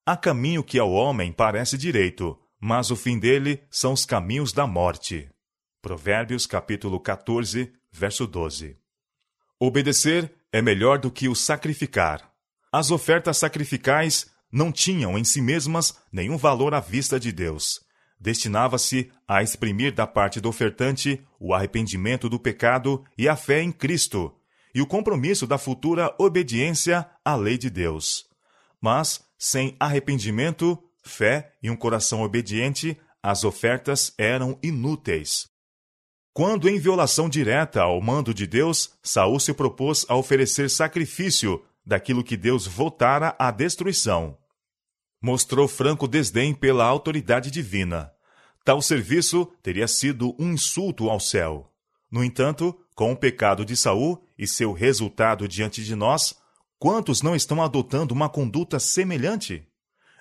Há 0.05 0.17
caminho 0.17 0.63
que 0.63 0.77
ao 0.77 0.91
homem 0.91 1.31
parece 1.31 1.77
direito, 1.77 2.37
mas 2.59 2.91
o 2.91 2.95
fim 2.95 3.17
dele 3.17 3.63
são 3.69 3.93
os 3.93 4.05
caminhos 4.05 4.51
da 4.51 4.67
morte. 4.67 5.29
Provérbios 5.81 6.45
capítulo 6.45 6.99
14, 6.99 7.71
verso 7.91 8.27
12. 8.27 8.77
Obedecer 9.57 10.33
é 10.51 10.61
melhor 10.61 10.99
do 10.99 11.09
que 11.09 11.29
o 11.29 11.35
sacrificar. 11.35 12.29
As 12.71 12.91
ofertas 12.91 13.37
sacrificais 13.37 14.29
não 14.51 14.71
tinham 14.71 15.17
em 15.17 15.23
si 15.23 15.41
mesmas 15.41 15.95
nenhum 16.11 16.37
valor 16.37 16.73
à 16.73 16.79
vista 16.79 17.19
de 17.19 17.31
Deus. 17.31 17.81
Destinava-se 18.19 19.11
a 19.27 19.41
exprimir 19.41 19.93
da 19.93 20.05
parte 20.05 20.41
do 20.41 20.49
ofertante 20.49 21.21
o 21.39 21.53
arrependimento 21.53 22.27
do 22.27 22.39
pecado 22.39 23.03
e 23.17 23.29
a 23.29 23.35
fé 23.35 23.61
em 23.61 23.71
Cristo, 23.71 24.33
e 24.73 24.81
o 24.81 24.87
compromisso 24.87 25.47
da 25.47 25.57
futura 25.57 26.13
obediência 26.19 27.09
à 27.23 27.35
lei 27.35 27.57
de 27.57 27.69
Deus. 27.69 28.25
Mas, 28.81 29.21
sem 29.37 29.75
arrependimento, 29.79 30.77
fé 31.01 31.53
e 31.63 31.69
um 31.69 31.75
coração 31.75 32.21
obediente, 32.21 32.97
as 33.23 33.43
ofertas 33.43 34.13
eram 34.17 34.57
inúteis. 34.61 35.47
Quando, 36.33 36.69
em 36.69 36.79
violação 36.79 37.27
direta 37.27 37.81
ao 37.81 37.99
mando 38.01 38.33
de 38.33 38.45
Deus, 38.45 38.93
Saul 39.03 39.39
se 39.39 39.53
propôs 39.53 40.05
a 40.07 40.15
oferecer 40.15 40.69
sacrifício 40.69 41.63
daquilo 41.85 42.23
que 42.23 42.37
Deus 42.37 42.67
votara 42.67 43.35
à 43.39 43.51
destruição. 43.51 44.37
Mostrou 45.21 45.67
franco 45.67 46.07
desdém 46.07 46.53
pela 46.53 46.85
autoridade 46.85 47.51
divina. 47.51 48.11
Tal 48.63 48.81
serviço 48.81 49.51
teria 49.61 49.87
sido 49.87 50.35
um 50.39 50.53
insulto 50.53 51.09
ao 51.09 51.19
céu. 51.19 51.71
No 52.11 52.23
entanto, 52.23 52.77
com 52.95 53.11
o 53.11 53.17
pecado 53.17 53.65
de 53.65 53.75
Saul 53.75 54.23
e 54.37 54.47
seu 54.47 54.71
resultado 54.73 55.47
diante 55.47 55.83
de 55.83 55.95
nós, 55.95 56.35
quantos 56.77 57.21
não 57.21 57.35
estão 57.35 57.61
adotando 57.61 58.13
uma 58.13 58.29
conduta 58.29 58.79
semelhante? 58.79 59.69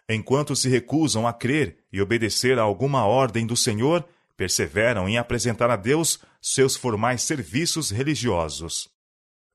enquanto 0.09 0.57
se 0.57 0.69
recusam 0.69 1.27
a 1.27 1.33
crer 1.33 1.79
e 1.93 2.01
obedecer 2.01 2.59
a 2.59 2.63
alguma 2.63 3.05
ordem 3.05 3.47
do 3.47 3.57
Senhor, 3.57 4.09
perseveram 4.37 5.09
em 5.09 5.19
apresentar 5.19 5.71
a 5.71 5.77
Deus 5.77 6.19
seus 6.41 6.77
formais 6.77 7.23
serviços 7.23 7.91
religiosos. 7.91 8.89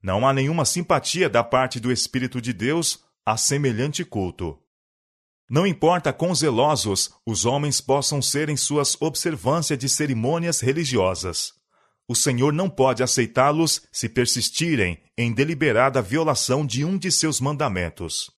Não 0.01 0.27
há 0.27 0.33
nenhuma 0.33 0.65
simpatia 0.65 1.29
da 1.29 1.43
parte 1.43 1.79
do 1.79 1.91
Espírito 1.91 2.41
de 2.41 2.53
Deus 2.53 3.03
a 3.25 3.37
semelhante 3.37 4.03
culto. 4.03 4.59
Não 5.49 5.67
importa 5.67 6.13
quão 6.13 6.33
zelosos 6.33 7.11
os 7.25 7.45
homens 7.45 7.81
possam 7.81 8.21
ser 8.21 8.49
em 8.49 8.57
suas 8.57 8.99
observâncias 9.01 9.77
de 9.77 9.89
cerimônias 9.89 10.61
religiosas. 10.61 11.53
O 12.07 12.15
Senhor 12.15 12.51
não 12.51 12.69
pode 12.69 13.03
aceitá-los 13.03 13.81
se 13.91 14.09
persistirem 14.09 15.01
em 15.17 15.31
deliberada 15.33 16.01
violação 16.01 16.65
de 16.65 16.83
um 16.83 16.97
de 16.97 17.11
seus 17.11 17.39
mandamentos. 17.39 18.29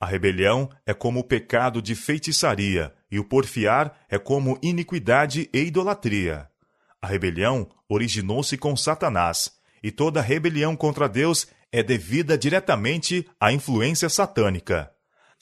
A 0.00 0.06
rebelião 0.06 0.68
é 0.86 0.92
como 0.92 1.20
o 1.20 1.24
pecado 1.24 1.80
de 1.80 1.94
feitiçaria, 1.94 2.94
e 3.10 3.18
o 3.18 3.24
porfiar 3.24 4.04
é 4.08 4.18
como 4.18 4.58
iniquidade 4.62 5.48
e 5.52 5.60
idolatria. 5.60 6.48
A 7.00 7.06
rebelião 7.06 7.68
originou-se 7.88 8.56
com 8.56 8.76
Satanás, 8.76 9.52
e 9.82 9.90
toda 9.90 10.20
rebelião 10.20 10.74
contra 10.74 11.08
Deus 11.08 11.46
é 11.70 11.82
devida 11.82 12.36
diretamente 12.36 13.28
à 13.38 13.52
influência 13.52 14.08
satânica. 14.08 14.93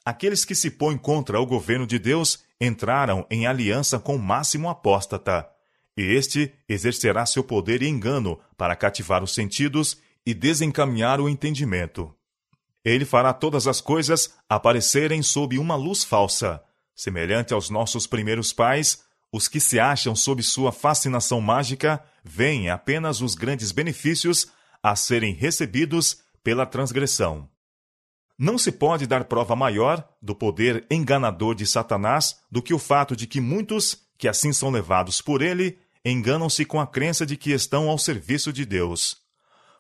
Aqueles 0.05 0.45
que 0.45 0.55
se 0.55 0.71
põem 0.71 0.99
contra 0.99 1.41
o 1.41 1.47
governo 1.47 1.87
de 1.87 1.99
Deus 1.99 2.41
entraram 2.61 3.27
em 3.31 3.47
aliança 3.47 3.99
com 3.99 4.17
o 4.17 4.19
máximo 4.19 4.69
apóstata, 4.69 5.49
e 5.97 6.03
este 6.03 6.53
exercerá 6.69 7.25
seu 7.27 7.45
poder 7.45 7.83
e 7.83 7.89
engano 7.89 8.39
para 8.57 8.75
cativar 8.75 9.23
os 9.23 9.35
sentidos 9.35 9.99
e 10.25 10.35
desencaminhar 10.35 11.21
o 11.21 11.29
entendimento. 11.29 12.15
Ele 12.85 13.05
fará 13.05 13.33
todas 13.33 13.69
as 13.69 13.81
coisas 13.81 14.35
aparecerem 14.49 15.23
sob 15.23 15.59
uma 15.59 15.77
luz 15.77 16.03
falsa, 16.03 16.63
semelhante 16.97 17.55
aos 17.55 17.71
nossos 17.71 18.07
primeiros 18.07 18.53
pais, 18.53 19.05
os 19.31 19.49
que 19.49 19.61
se 19.61 19.79
acham 19.79 20.17
sob 20.17 20.43
sua 20.43 20.73
fascinação 20.73 21.41
mágica 21.41 22.03
veem 22.25 22.71
apenas 22.71 23.21
os 23.21 23.35
grandes 23.35 23.71
benefícios 23.71 24.49
a 24.83 24.97
serem 24.97 25.33
recebidos 25.33 26.23
pela 26.43 26.67
transgressão. 26.67 27.52
Não 28.43 28.59
se 28.59 28.73
pode 28.73 29.07
dar 29.07 29.23
prova 29.27 29.55
maior 29.55 30.05
do 30.21 30.35
poder 30.35 30.85
enganador 30.91 31.55
de 31.55 31.65
Satanás 31.65 32.41
do 32.51 32.61
que 32.61 32.75
o 32.75 32.79
fato 32.79 33.15
de 33.15 33.25
que 33.25 33.41
muitos, 33.41 33.97
que 34.19 34.27
assim 34.27 34.53
são 34.53 34.69
levados 34.69 35.23
por 35.23 35.41
ele, 35.41 35.79
enganam-se 36.05 36.65
com 36.65 36.81
a 36.81 36.87
crença 36.89 37.25
de 37.25 37.37
que 37.37 37.53
estão 37.53 37.89
ao 37.89 37.97
serviço 37.97 38.53
de 38.53 38.67
Deus. 38.67 39.17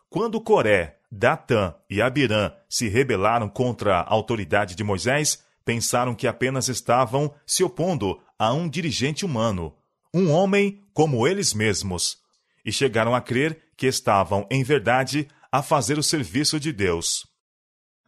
Quando 0.08 0.40
Coré, 0.40 0.96
Datã 1.10 1.74
e 1.90 2.00
Abirã 2.00 2.52
se 2.68 2.86
rebelaram 2.86 3.48
contra 3.48 3.96
a 3.96 4.08
autoridade 4.08 4.76
de 4.76 4.84
Moisés, 4.84 5.42
pensaram 5.64 6.14
que 6.14 6.28
apenas 6.28 6.68
estavam 6.68 7.34
se 7.44 7.64
opondo 7.64 8.20
a 8.38 8.52
um 8.52 8.68
dirigente 8.68 9.24
humano, 9.24 9.74
um 10.14 10.30
homem 10.30 10.84
como 10.94 11.26
eles 11.26 11.52
mesmos, 11.52 12.18
e 12.64 12.70
chegaram 12.70 13.12
a 13.12 13.20
crer 13.20 13.60
que 13.76 13.88
estavam, 13.88 14.46
em 14.48 14.62
verdade, 14.62 15.26
a 15.50 15.64
fazer 15.64 15.98
o 15.98 16.02
serviço 16.02 16.60
de 16.60 16.72
Deus. 16.72 17.31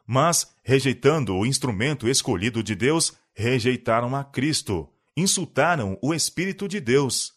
Mas, 0.07 0.55
rejeitando 0.63 1.35
o 1.35 1.47
instrumento 1.47 2.09
escolhido 2.09 2.63
de 2.63 2.75
Deus, 2.75 3.13
rejeitaram 3.35 4.15
a 4.15 4.23
Cristo, 4.23 4.89
insultaram 5.17 5.99
o 6.03 6.13
Espírito 6.13 6.69
de 6.69 6.81
Deus. 6.81 7.33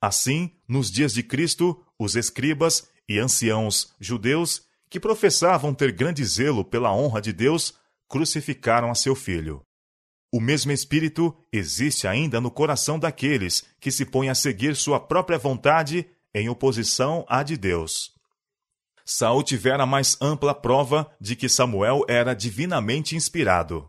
Assim, 0.00 0.52
nos 0.66 0.90
dias 0.90 1.12
de 1.12 1.22
Cristo, 1.22 1.84
os 1.98 2.16
escribas 2.16 2.88
e 3.08 3.18
anciãos 3.18 3.94
judeus, 4.00 4.62
que 4.88 5.00
professavam 5.00 5.74
ter 5.74 5.92
grande 5.92 6.24
zelo 6.24 6.64
pela 6.64 6.94
honra 6.94 7.20
de 7.20 7.32
Deus, 7.32 7.74
crucificaram 8.08 8.90
a 8.90 8.94
seu 8.94 9.14
filho. 9.14 9.62
O 10.30 10.40
mesmo 10.40 10.72
Espírito 10.72 11.34
existe 11.52 12.06
ainda 12.06 12.40
no 12.40 12.50
coração 12.50 12.98
daqueles 12.98 13.64
que 13.80 13.90
se 13.90 14.04
põem 14.04 14.28
a 14.28 14.34
seguir 14.34 14.76
sua 14.76 14.98
própria 14.98 15.38
vontade 15.38 16.06
em 16.34 16.48
oposição 16.48 17.24
à 17.28 17.42
de 17.42 17.56
Deus. 17.56 18.11
Saul 19.04 19.42
tivera 19.42 19.84
mais 19.84 20.16
ampla 20.20 20.54
prova 20.54 21.10
de 21.20 21.34
que 21.34 21.48
Samuel 21.48 22.04
era 22.08 22.34
divinamente 22.34 23.16
inspirado. 23.16 23.88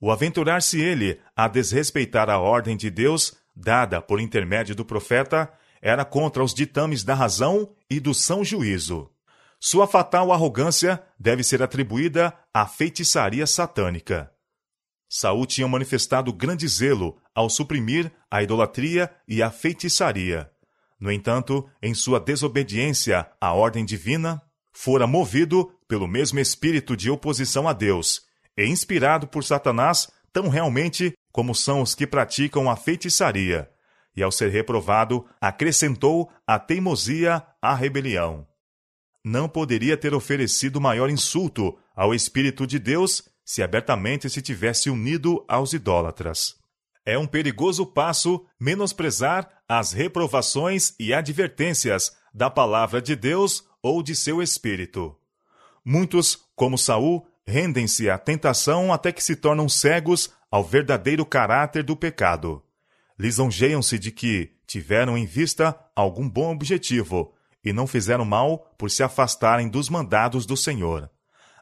O 0.00 0.10
aventurar-se 0.10 0.80
ele 0.80 1.20
a 1.34 1.48
desrespeitar 1.48 2.28
a 2.28 2.38
ordem 2.38 2.76
de 2.76 2.90
Deus, 2.90 3.34
dada 3.54 4.00
por 4.00 4.20
intermédio 4.20 4.74
do 4.74 4.84
profeta, 4.84 5.52
era 5.80 6.04
contra 6.04 6.42
os 6.42 6.54
ditames 6.54 7.04
da 7.04 7.14
razão 7.14 7.70
e 7.90 8.00
do 8.00 8.14
são 8.14 8.44
juízo. 8.44 9.10
Sua 9.60 9.86
fatal 9.86 10.32
arrogância 10.32 11.02
deve 11.18 11.42
ser 11.42 11.62
atribuída 11.62 12.34
à 12.52 12.66
feitiçaria 12.66 13.46
satânica. 13.46 14.30
Saul 15.08 15.46
tinha 15.46 15.68
manifestado 15.68 16.32
grande 16.32 16.66
zelo 16.66 17.16
ao 17.34 17.48
suprimir 17.48 18.10
a 18.30 18.42
idolatria 18.42 19.10
e 19.28 19.42
a 19.42 19.50
feitiçaria. 19.50 20.50
No 20.98 21.10
entanto, 21.10 21.68
em 21.82 21.94
sua 21.94 22.18
desobediência 22.18 23.30
à 23.40 23.52
ordem 23.52 23.84
divina, 23.84 24.42
fora 24.74 25.06
movido 25.06 25.72
pelo 25.88 26.08
mesmo 26.08 26.40
espírito 26.40 26.96
de 26.96 27.08
oposição 27.08 27.68
a 27.68 27.72
Deus 27.72 28.22
e 28.56 28.66
inspirado 28.66 29.26
por 29.26 29.44
Satanás 29.44 30.10
tão 30.32 30.48
realmente 30.48 31.14
como 31.32 31.54
são 31.54 31.80
os 31.80 31.94
que 31.94 32.06
praticam 32.06 32.68
a 32.68 32.76
feitiçaria, 32.76 33.70
e 34.16 34.22
ao 34.22 34.30
ser 34.30 34.50
reprovado, 34.50 35.24
acrescentou 35.40 36.30
a 36.46 36.58
teimosia 36.58 37.42
à 37.62 37.74
rebelião. 37.74 38.46
Não 39.24 39.48
poderia 39.48 39.96
ter 39.96 40.12
oferecido 40.12 40.80
maior 40.80 41.08
insulto 41.08 41.76
ao 41.96 42.14
Espírito 42.14 42.66
de 42.66 42.78
Deus 42.78 43.28
se 43.44 43.62
abertamente 43.62 44.28
se 44.28 44.42
tivesse 44.42 44.90
unido 44.90 45.44
aos 45.48 45.72
idólatras. 45.72 46.56
É 47.06 47.18
um 47.18 47.26
perigoso 47.26 47.84
passo 47.84 48.44
menosprezar 48.58 49.48
as 49.68 49.92
reprovações 49.92 50.94
e 50.98 51.12
advertências 51.12 52.12
da 52.32 52.48
palavra 52.48 53.00
de 53.00 53.14
Deus 53.14 53.64
ou 53.84 54.02
de 54.02 54.16
seu 54.16 54.42
espírito. 54.42 55.14
Muitos, 55.84 56.38
como 56.56 56.78
Saul, 56.78 57.26
rendem-se 57.46 58.08
à 58.08 58.16
tentação 58.16 58.90
até 58.90 59.12
que 59.12 59.22
se 59.22 59.36
tornam 59.36 59.68
cegos 59.68 60.32
ao 60.50 60.64
verdadeiro 60.64 61.26
caráter 61.26 61.84
do 61.84 61.94
pecado. 61.94 62.62
Lisonjeiam-se 63.18 63.98
de 63.98 64.10
que 64.10 64.52
tiveram 64.66 65.18
em 65.18 65.26
vista 65.26 65.78
algum 65.94 66.26
bom 66.26 66.50
objetivo 66.50 67.34
e 67.62 67.74
não 67.74 67.86
fizeram 67.86 68.24
mal 68.24 68.74
por 68.78 68.90
se 68.90 69.02
afastarem 69.02 69.68
dos 69.68 69.90
mandados 69.90 70.46
do 70.46 70.56
Senhor. 70.56 71.10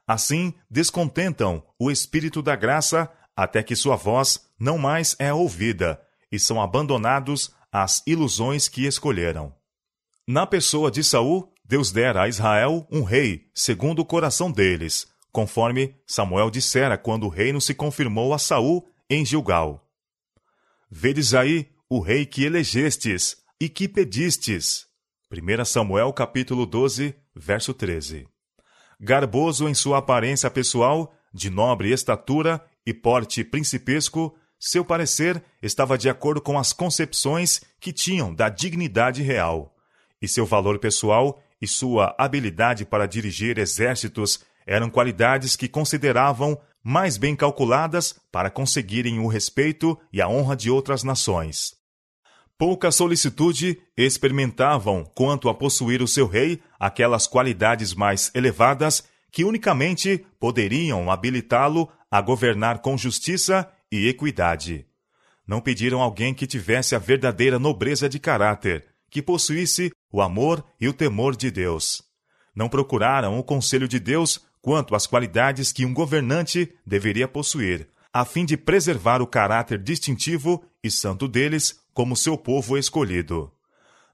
Assim, 0.07 0.55
descontentam 0.71 1.61
o 1.77 1.91
Espírito 1.91 2.41
da 2.41 2.55
graça 2.55 3.11
até 3.35 3.65
que 3.65 3.75
sua 3.75 3.97
voz 3.97 4.47
não 4.61 4.79
mais 4.79 5.17
é 5.19 5.35
ouvida 5.35 6.01
e 6.31 6.39
são 6.39 6.63
abandonados 6.63 7.53
às 7.73 8.01
ilusões 8.07 8.69
que 8.69 8.87
escolheram. 8.87 9.53
Na 10.27 10.47
pessoa 10.47 10.89
de 10.89 11.03
Saul, 11.03 11.52
Deus 11.73 11.91
dera 11.91 12.25
a 12.25 12.29
Israel 12.29 12.87
um 12.93 13.03
rei, 13.03 13.49
segundo 13.55 14.01
o 14.01 14.05
coração 14.05 14.53
deles, 14.53 15.07
conforme 15.33 15.97
Samuel 16.07 16.51
dissera 16.51 16.99
quando 16.99 17.25
o 17.25 17.31
reino 17.31 17.63
se 17.63 17.73
confirmou 17.73 18.35
a 18.35 18.39
Saul 18.39 18.87
em 19.09 19.25
Gilgal. 19.25 19.83
Vedes 20.91 21.33
aí 21.33 21.71
o 21.89 21.99
rei 21.99 22.27
que 22.27 22.45
elegestes 22.45 23.39
e 23.59 23.71
que 23.71 23.89
pedistes. 23.89 24.85
1 25.33 25.65
Samuel 25.65 26.13
capítulo 26.13 26.67
12, 26.67 27.15
verso 27.35 27.73
13. 27.73 28.29
Garboso 29.01 29.67
em 29.67 29.73
sua 29.73 29.97
aparência 29.97 30.51
pessoal, 30.51 31.11
de 31.33 31.49
nobre 31.49 31.91
estatura 31.91 32.63
e 32.85 32.93
porte 32.93 33.43
principesco, 33.43 34.37
seu 34.61 34.85
parecer 34.85 35.43
estava 35.63 35.97
de 35.97 36.11
acordo 36.11 36.43
com 36.43 36.59
as 36.59 36.75
concepções 36.75 37.63
que 37.81 37.95
tinham 37.95 38.35
da 38.35 38.51
dignidade 38.51 39.23
real, 39.23 39.75
e 40.21 40.29
seu 40.29 40.45
valor 40.45 40.79
pessoal 40.79 41.42
e 41.63 41.67
sua 41.69 42.13
habilidade 42.19 42.85
para 42.85 43.07
dirigir 43.07 43.57
exércitos 43.57 44.41
eram 44.67 44.91
qualidades 44.91 45.55
que 45.55 45.69
consideravam 45.69 46.61
mais 46.83 47.17
bem 47.17 47.37
calculadas 47.37 48.17
para 48.33 48.51
conseguirem 48.51 49.21
o 49.21 49.29
respeito 49.29 49.97
e 50.13 50.21
a 50.21 50.29
honra 50.29 50.57
de 50.57 50.69
outras 50.69 51.05
nações. 51.05 51.75
Pouca 52.59 52.91
solicitude 52.91 53.81
experimentavam 53.97 55.05
quanto 55.15 55.49
a 55.49 55.55
possuir 55.55 56.03
o 56.03 56.09
seu 56.09 56.27
rei 56.27 56.61
aquelas 56.79 57.29
qualidades 57.29 57.95
mais 57.95 58.31
elevadas 58.35 59.05
que 59.31 59.45
unicamente 59.45 60.27
poderiam 60.39 61.11
habilitá-lo 61.11 61.89
a 62.11 62.21
governar 62.21 62.81
com 62.81 62.99
justiça 62.99 63.69
e 63.91 64.09
equidade. 64.09 64.85
Não 65.47 65.61
pediram 65.61 66.01
alguém 66.01 66.35
que 66.35 66.47
tivesse 66.47 66.95
a 66.95 66.99
verdadeira 66.99 67.59
nobreza 67.59 68.09
de 68.09 68.19
caráter, 68.19 68.87
que 69.11 69.23
possuísse 69.23 69.93
o 70.13 70.21
amor 70.21 70.65
e 70.79 70.87
o 70.87 70.93
temor 70.93 71.35
de 71.35 71.51
Deus. 71.51 72.03
Não 72.55 72.69
procuraram 72.69 73.39
o 73.39 73.43
conselho 73.43 73.89
de 73.89 73.99
Deus 73.99 74.45
quanto 74.61 74.95
às 74.95 75.07
qualidades 75.07 75.73
que 75.73 75.87
um 75.87 75.95
governante 75.95 76.73
deveria 76.87 77.27
possuir, 77.27 77.89
a 78.13 78.25
fim 78.25 78.45
de 78.45 78.57
preservar 78.57 79.23
o 79.23 79.27
caráter 79.27 79.79
distintivo 79.79 80.63
e 80.85 80.91
santo 80.91 81.27
deles 81.27 81.81
como 81.95 82.17
seu 82.17 82.37
povo 82.37 82.77
escolhido. 82.77 83.51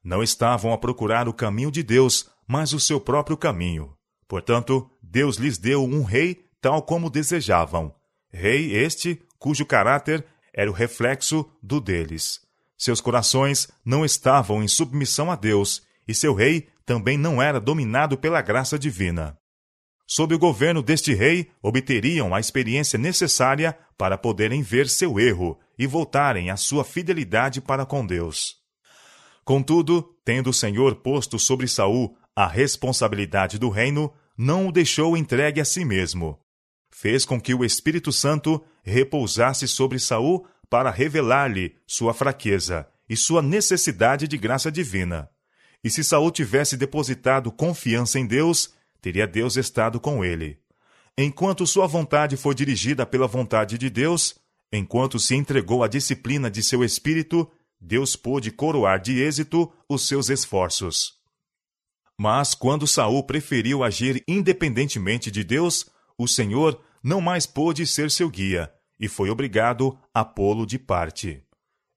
Não 0.02 0.22
estavam 0.22 0.72
a 0.72 0.78
procurar 0.78 1.28
o 1.28 1.34
caminho 1.34 1.70
de 1.70 1.82
Deus, 1.82 2.30
mas 2.46 2.72
o 2.72 2.80
seu 2.80 3.00
próprio 3.00 3.37
caminho. 3.37 3.92
Portanto, 4.26 4.88
Deus 5.02 5.37
lhes 5.37 5.58
deu 5.58 5.84
um 5.84 6.04
rei 6.04 6.46
tal 6.61 6.82
como 6.82 7.11
desejavam. 7.11 7.94
Rei 8.30 8.74
este 8.74 9.20
cujo 9.38 9.66
caráter 9.66 10.24
era 10.54 10.70
o 10.70 10.74
reflexo 10.74 11.48
do 11.62 11.80
deles. 11.80 12.40
Seus 12.76 13.00
corações 13.00 13.68
não 13.84 14.04
estavam 14.04 14.62
em 14.62 14.68
submissão 14.68 15.30
a 15.30 15.37
Deus, 15.37 15.82
e 16.09 16.14
seu 16.14 16.35
rei 16.35 16.68
também 16.87 17.18
não 17.18 17.40
era 17.40 17.61
dominado 17.61 18.16
pela 18.16 18.40
graça 18.40 18.79
divina. 18.79 19.37
Sob 20.07 20.35
o 20.35 20.38
governo 20.38 20.83
deste 20.83 21.12
rei, 21.12 21.51
obteriam 21.62 22.35
a 22.35 22.40
experiência 22.40 22.99
necessária 22.99 23.79
para 23.99 24.16
poderem 24.16 24.62
ver 24.62 24.88
seu 24.88 25.21
erro 25.21 25.61
e 25.79 25.87
voltarem 25.87 26.49
à 26.49 26.57
sua 26.57 26.83
fidelidade 26.83 27.61
para 27.61 27.85
com 27.85 28.07
Deus. 28.07 28.57
Contudo, 29.44 30.16
tendo 30.25 30.49
o 30.49 30.55
Senhor 30.55 30.97
posto 30.97 31.38
sobre 31.38 31.68
Saul 31.68 32.16
a 32.35 32.47
responsabilidade 32.47 33.59
do 33.59 33.68
reino, 33.68 34.11
não 34.37 34.68
o 34.68 34.73
deixou 34.73 35.16
entregue 35.16 35.61
a 35.61 35.64
si 35.64 35.85
mesmo. 35.85 36.38
Fez 36.90 37.27
com 37.27 37.38
que 37.38 37.53
o 37.53 37.64
Espírito 37.64 38.11
Santo 38.12 38.64
repousasse 38.83 39.68
sobre 39.68 39.99
Saul 39.99 40.47
para 40.71 40.90
revelar-lhe 40.90 41.77
sua 41.87 42.14
fraqueza 42.14 42.88
e 43.09 43.16
sua 43.16 43.42
necessidade 43.42 44.27
de 44.27 44.38
graça 44.38 44.71
divina. 44.73 45.29
E 45.82 45.90
se 45.90 46.02
Saul 46.02 46.30
tivesse 46.30 46.76
depositado 46.76 47.52
confiança 47.52 48.18
em 48.18 48.26
Deus, 48.26 48.74
teria 49.00 49.26
Deus 49.26 49.56
estado 49.56 50.00
com 50.00 50.24
ele. 50.24 50.58
Enquanto 51.16 51.66
sua 51.66 51.86
vontade 51.86 52.36
foi 52.36 52.54
dirigida 52.54 53.04
pela 53.04 53.26
vontade 53.26 53.76
de 53.76 53.90
Deus, 53.90 54.36
enquanto 54.72 55.18
se 55.18 55.34
entregou 55.34 55.82
à 55.82 55.88
disciplina 55.88 56.50
de 56.50 56.62
seu 56.62 56.84
espírito, 56.84 57.50
Deus 57.80 58.16
pôde 58.16 58.50
coroar 58.50 59.00
de 59.00 59.20
êxito 59.20 59.72
os 59.88 60.06
seus 60.06 60.28
esforços. 60.28 61.18
Mas 62.16 62.54
quando 62.54 62.86
Saul 62.86 63.22
preferiu 63.22 63.84
agir 63.84 64.22
independentemente 64.26 65.30
de 65.30 65.44
Deus, 65.44 65.86
o 66.16 66.26
Senhor 66.26 66.80
não 67.02 67.20
mais 67.20 67.46
pôde 67.46 67.86
ser 67.86 68.10
seu 68.10 68.28
guia 68.28 68.72
e 68.98 69.06
foi 69.06 69.30
obrigado 69.30 69.96
a 70.12 70.24
pô-lo 70.24 70.66
de 70.66 70.78
parte. 70.78 71.42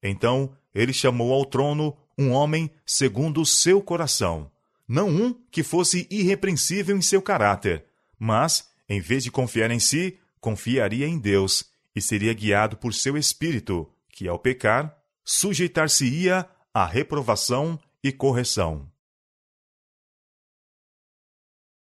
Então 0.02 0.52
ele 0.74 0.92
chamou 0.92 1.32
ao 1.32 1.44
trono 1.44 1.96
um 2.22 2.32
homem 2.32 2.70
segundo 2.86 3.40
o 3.40 3.46
seu 3.46 3.82
coração, 3.82 4.50
não 4.86 5.08
um 5.08 5.34
que 5.50 5.62
fosse 5.62 6.06
irrepreensível 6.10 6.96
em 6.96 7.02
seu 7.02 7.20
caráter, 7.20 7.84
mas, 8.18 8.68
em 8.88 9.00
vez 9.00 9.24
de 9.24 9.30
confiar 9.30 9.70
em 9.70 9.80
si, 9.80 10.18
confiaria 10.40 11.06
em 11.06 11.18
Deus 11.18 11.64
e 11.94 12.00
seria 12.00 12.32
guiado 12.32 12.76
por 12.76 12.94
seu 12.94 13.16
espírito, 13.16 13.88
que 14.08 14.28
ao 14.28 14.38
pecar, 14.38 14.96
sujeitar-se-ia 15.24 16.48
à 16.74 16.86
reprovação 16.86 17.78
e 18.02 18.12
correção. 18.12 18.91